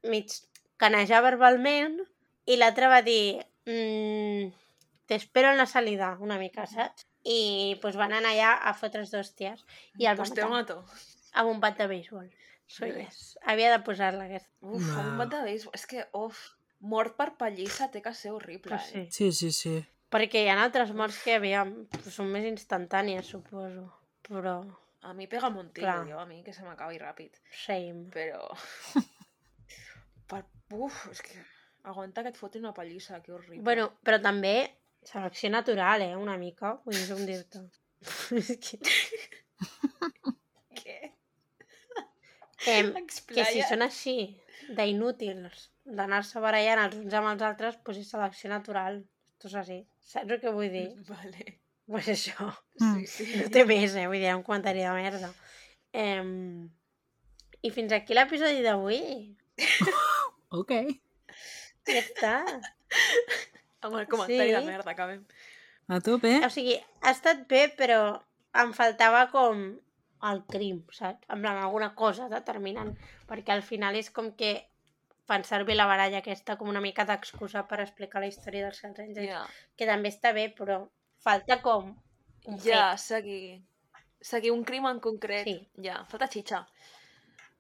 [0.09, 0.33] mig
[0.81, 1.99] canejar verbalment
[2.47, 4.49] i l'altre va dir mmm,
[5.09, 7.05] t'espero en la salida una mica, saps?
[7.29, 9.65] I pues, van anar allà a fotre's d'hòsties
[9.99, 10.79] i el va pues te matar
[11.35, 12.31] amb un bat de béisbol.
[12.69, 13.05] Soy Bé.
[13.05, 13.39] yes.
[13.49, 14.49] Havia de posar-la aquesta.
[14.61, 15.03] Uf, No.
[15.03, 15.11] no.
[15.11, 15.73] un bat de béisbol.
[15.75, 16.39] És que, uf,
[16.81, 19.07] mort per pallissa té que ser horrible, Pues eh?
[19.11, 19.33] sí.
[19.33, 19.87] Sí, sí, sí.
[20.09, 23.89] Perquè hi ha altres morts que, aviam, pues, són més instantànies, suposo.
[24.29, 24.61] Però,
[25.07, 26.07] A mi pega un tiro, Clar.
[26.09, 27.37] jo, a mi, que se m'acabi ràpid.
[27.55, 28.09] shame.
[28.11, 28.49] Però...
[30.31, 30.43] per...
[30.75, 31.37] Uf, és que
[31.89, 33.63] aguanta que et fotin una pallissa, que horrible.
[33.65, 34.57] Bueno, però també
[35.07, 36.75] selecció natural, eh, una mica.
[36.85, 37.63] Vull dir, com dir-te.
[38.39, 38.79] És que,
[40.83, 40.99] Què?
[42.75, 44.17] em, que si són així,
[44.77, 49.01] d'inútils, d'anar-se barallant els uns amb els altres, pues és selecció natural.
[49.39, 49.79] Esto és així.
[50.09, 50.87] Saps el que vull dir?
[51.11, 51.59] Vale.
[51.89, 52.49] Pues això.
[52.81, 53.05] Mm.
[53.09, 53.39] Sí, sí.
[53.43, 54.07] No té més, eh?
[54.09, 55.31] Vull dir, un comentari de merda.
[55.97, 56.31] Em...
[57.65, 59.01] I fins aquí l'episodi d'avui.
[60.49, 60.71] Ok.
[61.89, 62.31] Ja està.
[63.85, 64.65] Amb el comentari de Sí.
[64.65, 65.25] merda, acabem.
[65.93, 66.31] A tope.
[66.47, 67.99] O sigui, ha estat bé, però
[68.63, 69.61] em faltava com
[70.31, 71.27] el crim, saps?
[71.29, 72.95] En plan, alguna cosa determinant.
[73.29, 74.55] Perquè al final és com que
[75.29, 79.01] fan servir la baralla aquesta com una mica d'excusa per explicar la història dels Hells
[79.05, 79.43] Angels, Ja,
[79.77, 80.81] que també està bé, però
[81.25, 81.91] falta com
[82.47, 83.05] un ja, fet.
[83.05, 83.43] seguir.
[84.21, 85.45] Seguir un crim en concret.
[85.47, 85.59] Sí.
[85.85, 86.65] Ja, falta xitxa.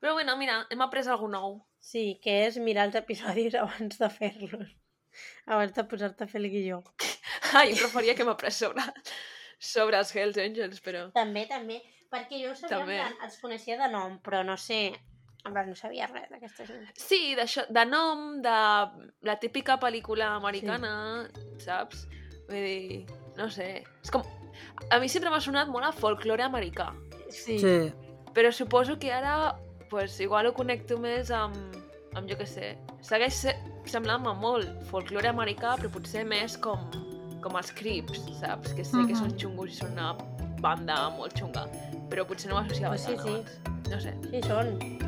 [0.00, 1.58] Però bueno, mira, hem après algú nou.
[1.78, 4.72] Sí, que és mirar els episodis abans de fer-los.
[5.46, 6.80] abans de posar-te a fer el guió.
[7.58, 8.82] Ai, em referia que m'ha pres sobre,
[9.58, 11.08] sobre els Hells Angels, però...
[11.14, 11.78] També, també.
[12.08, 12.98] Perquè jo sabia, També.
[13.26, 14.80] els coneixia de nom, però no sé...
[15.46, 16.88] En plan, no sabia res d'aquesta gent.
[16.98, 18.56] Sí, d'això, de nom, de
[19.22, 21.28] la típica pel·lícula americana,
[21.62, 22.06] saps?
[22.48, 24.22] Vull dir, no sé, és com...
[24.90, 26.90] A mi sempre m'ha sonat molt a folklore americà,
[27.30, 27.58] Sí.
[27.60, 27.92] Sí.
[28.34, 29.54] però suposo que ara,
[29.90, 31.56] pues, igual ho connecto més amb,
[32.16, 36.90] amb jo què sé, segueix se- semblant-me molt folklore americà, però potser més com,
[37.40, 38.74] com els Crips, saps?
[38.74, 39.20] Que sé que Mhm.
[39.22, 40.12] són xungos i són una
[40.60, 41.66] banda molt xunga,
[42.10, 43.28] però potser no ho associava Pues sí, tant sí.
[43.28, 43.60] abans.
[43.88, 44.14] No sé.
[44.30, 45.07] Sí, són.